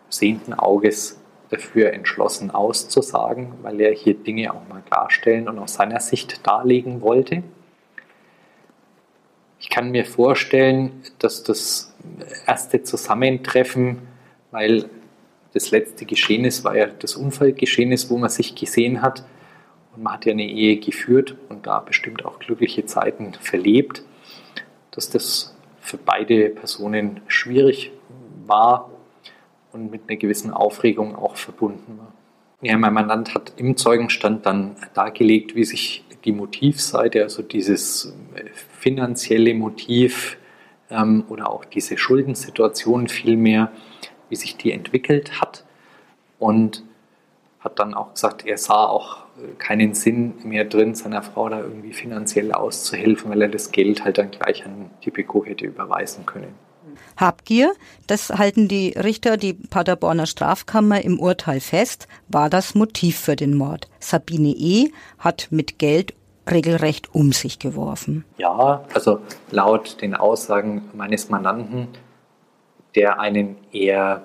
sehenden 0.09 0.53
Auges 0.55 1.19
dafür 1.49 1.93
entschlossen 1.93 2.49
auszusagen, 2.49 3.53
weil 3.61 3.79
er 3.79 3.93
hier 3.93 4.15
Dinge 4.15 4.53
auch 4.53 4.67
mal 4.69 4.81
klarstellen 4.81 5.47
und 5.47 5.59
aus 5.59 5.75
seiner 5.75 5.99
Sicht 5.99 6.45
darlegen 6.47 7.01
wollte. 7.01 7.43
Ich 9.61 9.69
kann 9.69 9.91
mir 9.91 10.05
vorstellen, 10.05 11.03
dass 11.19 11.43
das 11.43 11.93
erste 12.47 12.81
Zusammentreffen, 12.81 13.99
weil 14.49 14.89
das 15.53 15.69
letzte 15.69 16.05
Geschehnis 16.05 16.63
war 16.63 16.75
ja 16.75 16.87
das 16.87 17.15
Unfallgeschehnis, 17.15 18.09
wo 18.09 18.17
man 18.17 18.31
sich 18.31 18.55
gesehen 18.55 19.03
hat 19.03 19.23
und 19.95 20.01
man 20.01 20.13
hat 20.13 20.25
ja 20.25 20.31
eine 20.31 20.47
Ehe 20.47 20.77
geführt 20.77 21.35
und 21.47 21.67
da 21.67 21.79
bestimmt 21.79 22.25
auch 22.25 22.39
glückliche 22.39 22.87
Zeiten 22.87 23.33
verlebt, 23.39 24.03
dass 24.89 25.11
das 25.11 25.55
für 25.79 25.97
beide 25.97 26.49
Personen 26.49 27.21
schwierig 27.27 27.91
war 28.47 28.89
und 29.73 29.91
mit 29.91 30.01
einer 30.07 30.17
gewissen 30.17 30.51
Aufregung 30.51 31.15
auch 31.15 31.35
verbunden 31.35 31.99
war. 31.99 32.13
Ja, 32.63 32.77
mein 32.77 32.93
Mandant 32.93 33.35
hat 33.35 33.53
im 33.57 33.77
Zeugenstand 33.77 34.45
dann 34.47 34.75
dargelegt, 34.95 35.55
wie 35.55 35.65
sich 35.65 36.03
die 36.25 36.31
Motivseite, 36.31 37.23
also 37.23 37.41
dieses 37.41 38.13
äh, 38.35 38.43
finanzielle 38.79 39.53
Motiv 39.53 40.37
ähm, 40.89 41.23
oder 41.29 41.49
auch 41.49 41.65
diese 41.65 41.97
Schuldensituation 41.97 43.07
vielmehr, 43.07 43.71
wie 44.29 44.35
sich 44.35 44.57
die 44.57 44.71
entwickelt 44.71 45.41
hat 45.41 45.65
und 46.39 46.83
hat 47.59 47.79
dann 47.79 47.93
auch 47.93 48.13
gesagt, 48.13 48.45
er 48.45 48.57
sah 48.57 48.85
auch 48.85 49.17
äh, 49.37 49.53
keinen 49.57 49.93
Sinn 49.93 50.33
mehr 50.43 50.65
drin, 50.65 50.95
seiner 50.95 51.21
Frau 51.21 51.49
da 51.49 51.59
irgendwie 51.59 51.93
finanziell 51.93 52.51
auszuhelfen, 52.51 53.31
weil 53.31 53.41
er 53.41 53.49
das 53.49 53.71
Geld 53.71 54.03
halt 54.03 54.17
dann 54.17 54.31
gleich 54.31 54.65
an 54.65 54.89
die 55.03 55.11
hätte 55.45 55.65
überweisen 55.65 56.25
können. 56.25 56.55
Habgier, 57.17 57.73
das 58.07 58.29
halten 58.29 58.67
die 58.67 58.89
Richter, 58.91 59.37
die 59.37 59.53
Paderborner 59.53 60.25
Strafkammer 60.25 61.01
im 61.01 61.19
Urteil 61.19 61.59
fest, 61.59 62.07
war 62.27 62.49
das 62.49 62.75
Motiv 62.75 63.19
für 63.19 63.35
den 63.35 63.55
Mord. 63.55 63.89
Sabine 63.99 64.49
E. 64.49 64.91
hat 65.19 65.47
mit 65.51 65.79
Geld 65.79 66.13
regelrecht 66.49 67.13
um 67.13 67.31
sich 67.31 67.59
geworfen. 67.59 68.25
Ja, 68.37 68.83
also 68.93 69.19
laut 69.51 70.01
den 70.01 70.15
Aussagen 70.15 70.89
meines 70.93 71.29
Mandanten, 71.29 71.87
der 72.95 73.19
einen 73.19 73.57
eher 73.71 74.23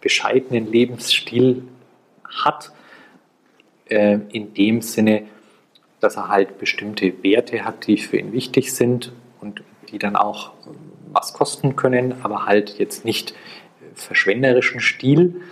bescheidenen 0.00 0.70
Lebensstil 0.70 1.68
hat, 2.24 2.72
äh, 3.86 4.18
in 4.32 4.54
dem 4.54 4.82
Sinne, 4.82 5.26
dass 6.00 6.16
er 6.16 6.28
halt 6.28 6.58
bestimmte 6.58 7.22
Werte 7.22 7.64
hat, 7.64 7.86
die 7.86 7.98
für 7.98 8.16
ihn 8.16 8.32
wichtig 8.32 8.74
sind 8.74 9.12
und 9.40 9.62
die 9.90 9.98
dann 9.98 10.16
auch 10.16 10.52
was 11.12 11.32
kosten 11.32 11.76
können, 11.76 12.14
aber 12.22 12.46
halt 12.46 12.78
jetzt 12.78 13.04
nicht 13.04 13.34
verschwenderischen 13.94 14.80
Stil. 14.80 15.42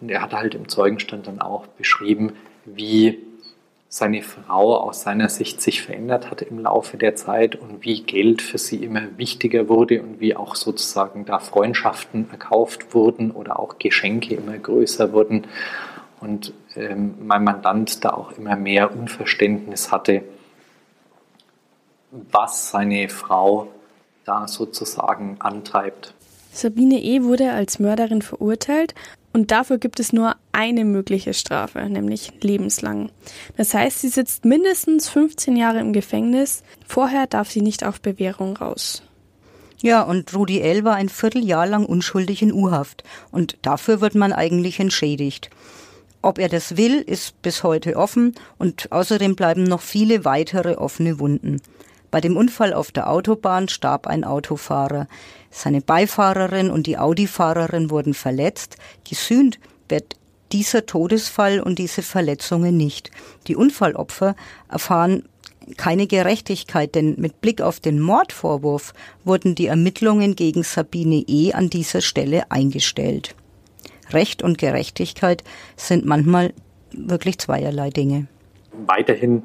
Und 0.00 0.10
er 0.10 0.22
hat 0.22 0.34
halt 0.34 0.54
im 0.54 0.68
Zeugenstand 0.68 1.26
dann 1.26 1.40
auch 1.40 1.66
beschrieben, 1.66 2.32
wie 2.64 3.18
seine 3.88 4.22
Frau 4.22 4.76
aus 4.76 5.02
seiner 5.02 5.28
Sicht 5.28 5.60
sich 5.62 5.80
verändert 5.80 6.30
hat 6.30 6.42
im 6.42 6.58
Laufe 6.58 6.96
der 6.96 7.14
Zeit 7.14 7.56
und 7.56 7.84
wie 7.84 8.02
Geld 8.02 8.42
für 8.42 8.58
sie 8.58 8.84
immer 8.84 9.16
wichtiger 9.16 9.68
wurde 9.68 10.02
und 10.02 10.20
wie 10.20 10.34
auch 10.34 10.54
sozusagen 10.54 11.24
da 11.24 11.38
Freundschaften 11.38 12.28
erkauft 12.30 12.94
wurden 12.94 13.30
oder 13.30 13.58
auch 13.60 13.78
Geschenke 13.78 14.34
immer 14.34 14.58
größer 14.58 15.12
wurden 15.12 15.46
und 16.20 16.48
ähm, 16.48 16.54
mein 16.76 17.44
Mandant 17.44 18.04
da 18.04 18.10
auch 18.10 18.32
immer 18.32 18.56
mehr 18.56 18.94
Unverständnis 18.94 19.90
hatte, 19.90 20.22
was 22.10 22.70
seine 22.70 23.08
Frau 23.08 23.68
da 24.24 24.48
sozusagen 24.48 25.36
antreibt. 25.38 26.14
Sabine 26.52 27.02
E. 27.02 27.22
wurde 27.22 27.52
als 27.52 27.78
Mörderin 27.78 28.22
verurteilt 28.22 28.94
und 29.36 29.50
dafür 29.50 29.76
gibt 29.76 30.00
es 30.00 30.14
nur 30.14 30.36
eine 30.52 30.86
mögliche 30.86 31.34
Strafe, 31.34 31.80
nämlich 31.90 32.32
lebenslang. 32.40 33.10
Das 33.58 33.74
heißt, 33.74 34.00
sie 34.00 34.08
sitzt 34.08 34.46
mindestens 34.46 35.10
15 35.10 35.56
Jahre 35.56 35.80
im 35.80 35.92
Gefängnis. 35.92 36.62
Vorher 36.86 37.26
darf 37.26 37.50
sie 37.50 37.60
nicht 37.60 37.84
auf 37.84 38.00
Bewährung 38.00 38.56
raus. 38.56 39.02
Ja, 39.82 40.00
und 40.00 40.34
Rudi 40.34 40.62
L. 40.62 40.84
war 40.84 40.94
ein 40.94 41.10
Vierteljahr 41.10 41.66
lang 41.66 41.84
unschuldig 41.84 42.40
in 42.40 42.50
U-Haft. 42.50 43.04
Und 43.30 43.58
dafür 43.60 44.00
wird 44.00 44.14
man 44.14 44.32
eigentlich 44.32 44.80
entschädigt. 44.80 45.50
Ob 46.26 46.40
er 46.40 46.48
das 46.48 46.76
will, 46.76 47.02
ist 47.02 47.40
bis 47.40 47.62
heute 47.62 47.94
offen 47.94 48.34
und 48.58 48.90
außerdem 48.90 49.36
bleiben 49.36 49.62
noch 49.62 49.80
viele 49.80 50.24
weitere 50.24 50.74
offene 50.74 51.20
Wunden. 51.20 51.62
Bei 52.10 52.20
dem 52.20 52.36
Unfall 52.36 52.74
auf 52.74 52.90
der 52.90 53.08
Autobahn 53.08 53.68
starb 53.68 54.08
ein 54.08 54.24
Autofahrer. 54.24 55.06
Seine 55.52 55.82
Beifahrerin 55.82 56.68
und 56.68 56.88
die 56.88 56.98
Audi-Fahrerin 56.98 57.90
wurden 57.90 58.12
verletzt. 58.12 58.76
Gesühnt 59.08 59.60
wird 59.88 60.16
dieser 60.50 60.84
Todesfall 60.84 61.60
und 61.60 61.78
diese 61.78 62.02
Verletzungen 62.02 62.76
nicht. 62.76 63.12
Die 63.46 63.54
Unfallopfer 63.54 64.34
erfahren 64.68 65.28
keine 65.76 66.08
Gerechtigkeit, 66.08 66.96
denn 66.96 67.14
mit 67.18 67.40
Blick 67.40 67.60
auf 67.60 67.78
den 67.78 68.00
Mordvorwurf 68.00 68.94
wurden 69.22 69.54
die 69.54 69.66
Ermittlungen 69.66 70.34
gegen 70.34 70.64
Sabine 70.64 71.22
E. 71.28 71.52
an 71.52 71.70
dieser 71.70 72.00
Stelle 72.00 72.50
eingestellt. 72.50 73.36
Recht 74.10 74.42
und 74.42 74.58
Gerechtigkeit 74.58 75.44
sind 75.76 76.04
manchmal 76.04 76.52
wirklich 76.92 77.38
zweierlei 77.38 77.90
Dinge. 77.90 78.26
Weiterhin 78.86 79.42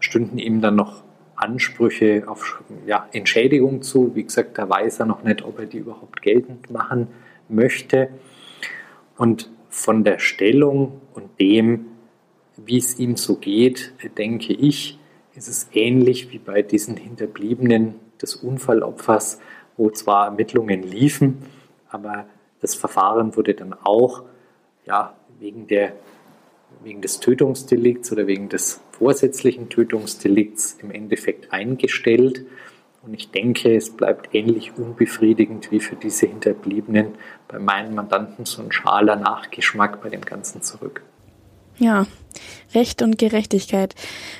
stünden 0.00 0.38
ihm 0.38 0.60
dann 0.60 0.76
noch 0.76 1.02
Ansprüche 1.36 2.24
auf 2.26 2.62
ja, 2.86 3.08
Entschädigung 3.12 3.82
zu. 3.82 4.14
Wie 4.14 4.24
gesagt, 4.24 4.58
da 4.58 4.68
weiß 4.68 5.00
er 5.00 5.06
noch 5.06 5.22
nicht, 5.22 5.44
ob 5.44 5.58
er 5.58 5.66
die 5.66 5.78
überhaupt 5.78 6.22
geltend 6.22 6.70
machen 6.70 7.08
möchte. 7.48 8.08
Und 9.16 9.50
von 9.68 10.04
der 10.04 10.18
Stellung 10.18 11.00
und 11.14 11.38
dem, 11.38 11.86
wie 12.56 12.78
es 12.78 12.98
ihm 12.98 13.16
so 13.16 13.36
geht, 13.36 13.92
denke 14.16 14.52
ich, 14.54 14.98
ist 15.34 15.48
es 15.48 15.68
ähnlich 15.72 16.32
wie 16.32 16.38
bei 16.38 16.62
diesen 16.62 16.96
Hinterbliebenen 16.96 17.94
des 18.20 18.36
Unfallopfers, 18.36 19.38
wo 19.76 19.90
zwar 19.90 20.26
Ermittlungen 20.26 20.82
liefen, 20.82 21.42
aber 21.90 22.26
das 22.60 22.74
Verfahren 22.74 23.36
wurde 23.36 23.54
dann 23.54 23.74
auch 23.74 24.22
ja, 24.86 25.14
wegen, 25.38 25.66
der, 25.66 25.92
wegen 26.82 27.00
des 27.02 27.20
Tötungsdelikts 27.20 28.12
oder 28.12 28.26
wegen 28.26 28.48
des 28.48 28.80
vorsätzlichen 28.92 29.68
Tötungsdelikts 29.68 30.78
im 30.80 30.90
Endeffekt 30.90 31.52
eingestellt. 31.52 32.44
Und 33.02 33.14
ich 33.14 33.30
denke, 33.30 33.76
es 33.76 33.90
bleibt 33.90 34.34
ähnlich 34.34 34.72
unbefriedigend 34.76 35.70
wie 35.70 35.80
für 35.80 35.96
diese 35.96 36.26
Hinterbliebenen 36.26 37.14
bei 37.46 37.58
meinen 37.58 37.94
Mandanten 37.94 38.44
so 38.44 38.62
ein 38.62 38.72
schaler 38.72 39.16
Nachgeschmack 39.16 40.02
bei 40.02 40.08
dem 40.08 40.22
Ganzen 40.22 40.62
zurück. 40.62 41.02
Ja, 41.78 42.06
Recht 42.74 43.00
und 43.02 43.18
Gerechtigkeit. 43.18 43.94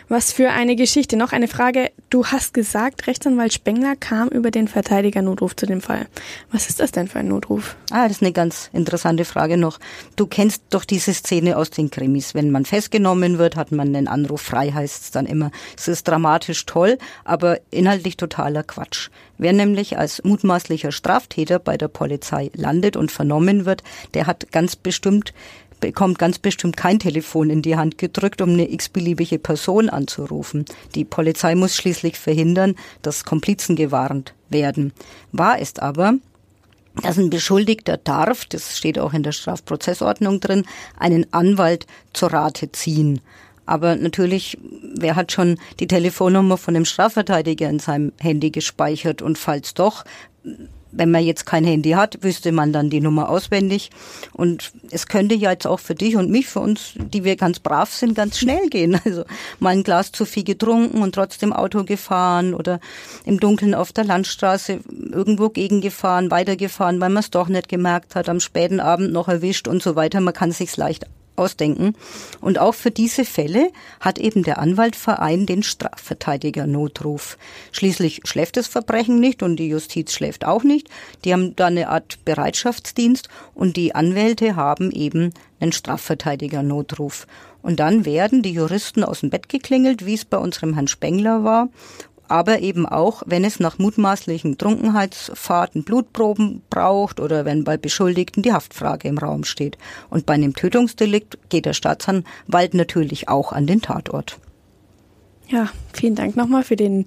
Was 0.08 0.32
für 0.32 0.50
eine 0.50 0.76
Geschichte. 0.76 1.16
Noch 1.16 1.32
eine 1.32 1.48
Frage. 1.48 1.90
Du 2.10 2.26
hast 2.26 2.54
gesagt, 2.54 3.06
Rechtsanwalt 3.06 3.52
Spengler 3.52 3.96
kam 3.96 4.28
über 4.28 4.50
den 4.50 4.68
Verteidiger-Notruf 4.68 5.56
zu 5.56 5.66
dem 5.66 5.80
Fall. 5.80 6.06
Was 6.52 6.68
ist 6.68 6.80
das 6.80 6.92
denn 6.92 7.08
für 7.08 7.20
ein 7.20 7.28
Notruf? 7.28 7.76
Ah, 7.90 8.04
das 8.04 8.18
ist 8.18 8.22
eine 8.22 8.32
ganz 8.32 8.68
interessante 8.72 9.24
Frage 9.24 9.56
noch. 9.56 9.78
Du 10.16 10.26
kennst 10.26 10.62
doch 10.70 10.84
diese 10.84 11.14
Szene 11.14 11.56
aus 11.56 11.70
den 11.70 11.90
Krimis. 11.90 12.34
Wenn 12.34 12.50
man 12.50 12.64
festgenommen 12.64 13.38
wird, 13.38 13.56
hat 13.56 13.72
man 13.72 13.88
einen 13.88 14.08
Anruf 14.08 14.42
frei, 14.42 14.70
heißt 14.72 15.04
es 15.04 15.10
dann 15.10 15.26
immer. 15.26 15.50
Es 15.76 15.88
ist 15.88 16.06
dramatisch 16.06 16.66
toll, 16.66 16.98
aber 17.24 17.58
inhaltlich 17.70 18.16
totaler 18.16 18.62
Quatsch. 18.62 19.08
Wer 19.38 19.52
nämlich 19.52 19.98
als 19.98 20.24
mutmaßlicher 20.24 20.92
Straftäter 20.92 21.58
bei 21.58 21.76
der 21.76 21.88
Polizei 21.88 22.50
landet 22.54 22.96
und 22.96 23.10
vernommen 23.10 23.66
wird, 23.66 23.82
der 24.14 24.26
hat 24.26 24.50
ganz 24.50 24.76
bestimmt 24.76 25.34
bekommt 25.80 26.18
ganz 26.18 26.38
bestimmt 26.38 26.76
kein 26.76 26.98
Telefon 26.98 27.50
in 27.50 27.62
die 27.62 27.76
Hand 27.76 27.98
gedrückt, 27.98 28.40
um 28.40 28.50
eine 28.50 28.70
x-beliebige 28.70 29.38
Person 29.38 29.88
anzurufen. 29.88 30.64
Die 30.94 31.04
Polizei 31.04 31.54
muss 31.54 31.76
schließlich 31.76 32.18
verhindern, 32.18 32.74
dass 33.02 33.24
Komplizen 33.24 33.76
gewarnt 33.76 34.34
werden. 34.48 34.92
Wahr 35.32 35.58
ist 35.58 35.82
aber, 35.82 36.14
dass 37.02 37.18
ein 37.18 37.30
Beschuldigter 37.30 37.98
darf, 37.98 38.44
das 38.46 38.78
steht 38.78 38.98
auch 38.98 39.12
in 39.12 39.22
der 39.22 39.32
Strafprozessordnung 39.32 40.40
drin, 40.40 40.64
einen 40.98 41.32
Anwalt 41.32 41.86
zur 42.12 42.32
Rate 42.32 42.72
ziehen. 42.72 43.20
Aber 43.66 43.96
natürlich, 43.96 44.56
wer 44.94 45.16
hat 45.16 45.32
schon 45.32 45.58
die 45.80 45.88
Telefonnummer 45.88 46.56
von 46.56 46.74
dem 46.74 46.84
Strafverteidiger 46.84 47.68
in 47.68 47.80
seinem 47.80 48.12
Handy 48.18 48.50
gespeichert 48.50 49.22
und 49.22 49.38
falls 49.38 49.74
doch, 49.74 50.04
wenn 50.92 51.10
man 51.10 51.24
jetzt 51.24 51.46
kein 51.46 51.64
Handy 51.64 51.90
hat, 51.90 52.22
wüsste 52.22 52.52
man 52.52 52.72
dann 52.72 52.90
die 52.90 53.00
Nummer 53.00 53.28
auswendig. 53.28 53.90
Und 54.32 54.72
es 54.90 55.06
könnte 55.06 55.34
ja 55.34 55.50
jetzt 55.50 55.66
auch 55.66 55.80
für 55.80 55.94
dich 55.94 56.16
und 56.16 56.30
mich, 56.30 56.46
für 56.46 56.60
uns, 56.60 56.94
die 56.96 57.24
wir 57.24 57.36
ganz 57.36 57.58
brav 57.58 57.92
sind, 57.92 58.14
ganz 58.14 58.38
schnell 58.38 58.68
gehen. 58.68 59.00
Also 59.06 59.24
mal 59.60 59.70
ein 59.70 59.84
Glas 59.84 60.10
zu 60.10 60.24
viel 60.24 60.42
getrunken 60.42 61.00
und 61.00 61.14
trotzdem 61.14 61.52
Auto 61.52 61.84
gefahren 61.84 62.54
oder 62.54 62.80
im 63.24 63.38
Dunkeln 63.38 63.72
auf 63.72 63.92
der 63.92 64.04
Landstraße 64.04 64.80
irgendwo 65.12 65.48
gegengefahren, 65.48 66.30
weitergefahren, 66.32 67.00
weil 67.00 67.10
man 67.10 67.22
es 67.22 67.30
doch 67.30 67.46
nicht 67.46 67.68
gemerkt 67.68 68.16
hat, 68.16 68.28
am 68.28 68.40
späten 68.40 68.80
Abend 68.80 69.12
noch 69.12 69.28
erwischt 69.28 69.68
und 69.68 69.80
so 69.80 69.94
weiter. 69.94 70.20
Man 70.20 70.34
kann 70.34 70.50
sich's 70.50 70.76
leicht 70.76 71.06
ausdenken. 71.36 71.94
Und 72.40 72.58
auch 72.58 72.74
für 72.74 72.90
diese 72.90 73.24
Fälle 73.24 73.70
hat 74.00 74.18
eben 74.18 74.42
der 74.42 74.58
Anwaltverein 74.58 75.46
den 75.46 75.62
Strafverteidiger-Notruf. 75.62 77.38
Schließlich 77.72 78.22
schläft 78.24 78.56
das 78.56 78.66
Verbrechen 78.66 79.20
nicht 79.20 79.42
und 79.42 79.56
die 79.56 79.68
Justiz 79.68 80.12
schläft 80.12 80.44
auch 80.44 80.64
nicht. 80.64 80.88
Die 81.24 81.32
haben 81.32 81.56
da 81.56 81.66
eine 81.66 81.88
Art 81.88 82.24
Bereitschaftsdienst 82.24 83.28
und 83.54 83.76
die 83.76 83.94
Anwälte 83.94 84.56
haben 84.56 84.90
eben 84.90 85.32
einen 85.60 85.72
Strafverteidiger-Notruf. 85.72 87.26
Und 87.62 87.80
dann 87.80 88.04
werden 88.04 88.42
die 88.42 88.52
Juristen 88.52 89.02
aus 89.02 89.20
dem 89.20 89.30
Bett 89.30 89.48
geklingelt, 89.48 90.06
wie 90.06 90.14
es 90.14 90.24
bei 90.24 90.38
unserem 90.38 90.74
Herrn 90.74 90.88
Spengler 90.88 91.42
war 91.42 91.68
aber 92.28 92.60
eben 92.60 92.86
auch, 92.86 93.22
wenn 93.26 93.44
es 93.44 93.60
nach 93.60 93.78
mutmaßlichen 93.78 94.58
Trunkenheitsfahrten 94.58 95.84
Blutproben 95.84 96.62
braucht 96.70 97.20
oder 97.20 97.44
wenn 97.44 97.64
bei 97.64 97.76
Beschuldigten 97.76 98.42
die 98.42 98.52
Haftfrage 98.52 99.08
im 99.08 99.18
Raum 99.18 99.44
steht. 99.44 99.78
Und 100.10 100.26
bei 100.26 100.34
einem 100.34 100.54
Tötungsdelikt 100.54 101.38
geht 101.48 101.66
der 101.66 101.72
Staatsanwalt 101.72 102.74
natürlich 102.74 103.28
auch 103.28 103.52
an 103.52 103.66
den 103.66 103.82
Tatort. 103.82 104.38
Ja, 105.48 105.68
vielen 105.92 106.14
Dank 106.14 106.36
nochmal 106.36 106.64
für 106.64 106.76
den 106.76 107.04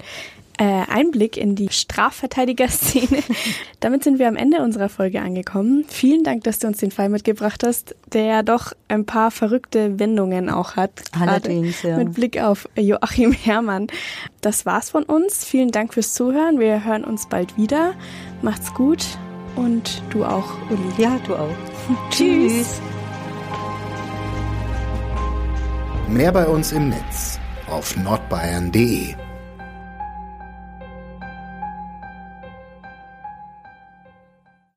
Einblick 0.64 1.38
in 1.38 1.56
die 1.56 1.70
Strafverteidigerszene. 1.70 3.24
Damit 3.80 4.04
sind 4.04 4.20
wir 4.20 4.28
am 4.28 4.36
Ende 4.36 4.62
unserer 4.62 4.90
Folge 4.90 5.22
angekommen. 5.22 5.86
Vielen 5.88 6.24
Dank, 6.24 6.44
dass 6.44 6.60
du 6.60 6.68
uns 6.68 6.80
den 6.80 6.92
Fall 6.92 7.08
mitgebracht 7.08 7.64
hast, 7.64 7.96
der 8.12 8.24
ja 8.26 8.44
doch 8.44 8.74
ein 8.90 9.06
paar 9.06 9.32
verrückte 9.32 10.00
Wendungen 10.00 10.50
auch 10.50 10.76
hat. 10.76 10.92
Allerdings, 11.18 11.82
ja. 11.84 11.98
Mit 11.98 12.14
Blick 12.14 12.42
auf 12.42 12.68
Joachim 12.76 13.32
Herrmann. 13.32 13.88
Das 14.42 14.66
war's 14.66 14.90
von 14.90 15.04
uns. 15.04 15.46
Vielen 15.46 15.72
Dank 15.72 15.94
fürs 15.94 16.14
Zuhören. 16.14 16.60
Wir 16.60 16.84
hören 16.84 17.06
uns 17.06 17.30
bald 17.30 17.56
wieder. 17.56 17.94
Macht's 18.42 18.74
gut 18.74 19.06
und 19.56 20.04
du 20.10 20.26
auch, 20.26 20.56
Uli. 20.70 20.92
Ja, 20.98 21.18
du 21.26 21.36
auch. 21.36 21.56
Tschüss. 22.10 22.82
Mehr 26.10 26.32
bei 26.32 26.46
uns 26.48 26.72
im 26.72 26.90
Netz 26.90 27.40
auf 27.68 27.96
nordbayern.de 27.96 29.29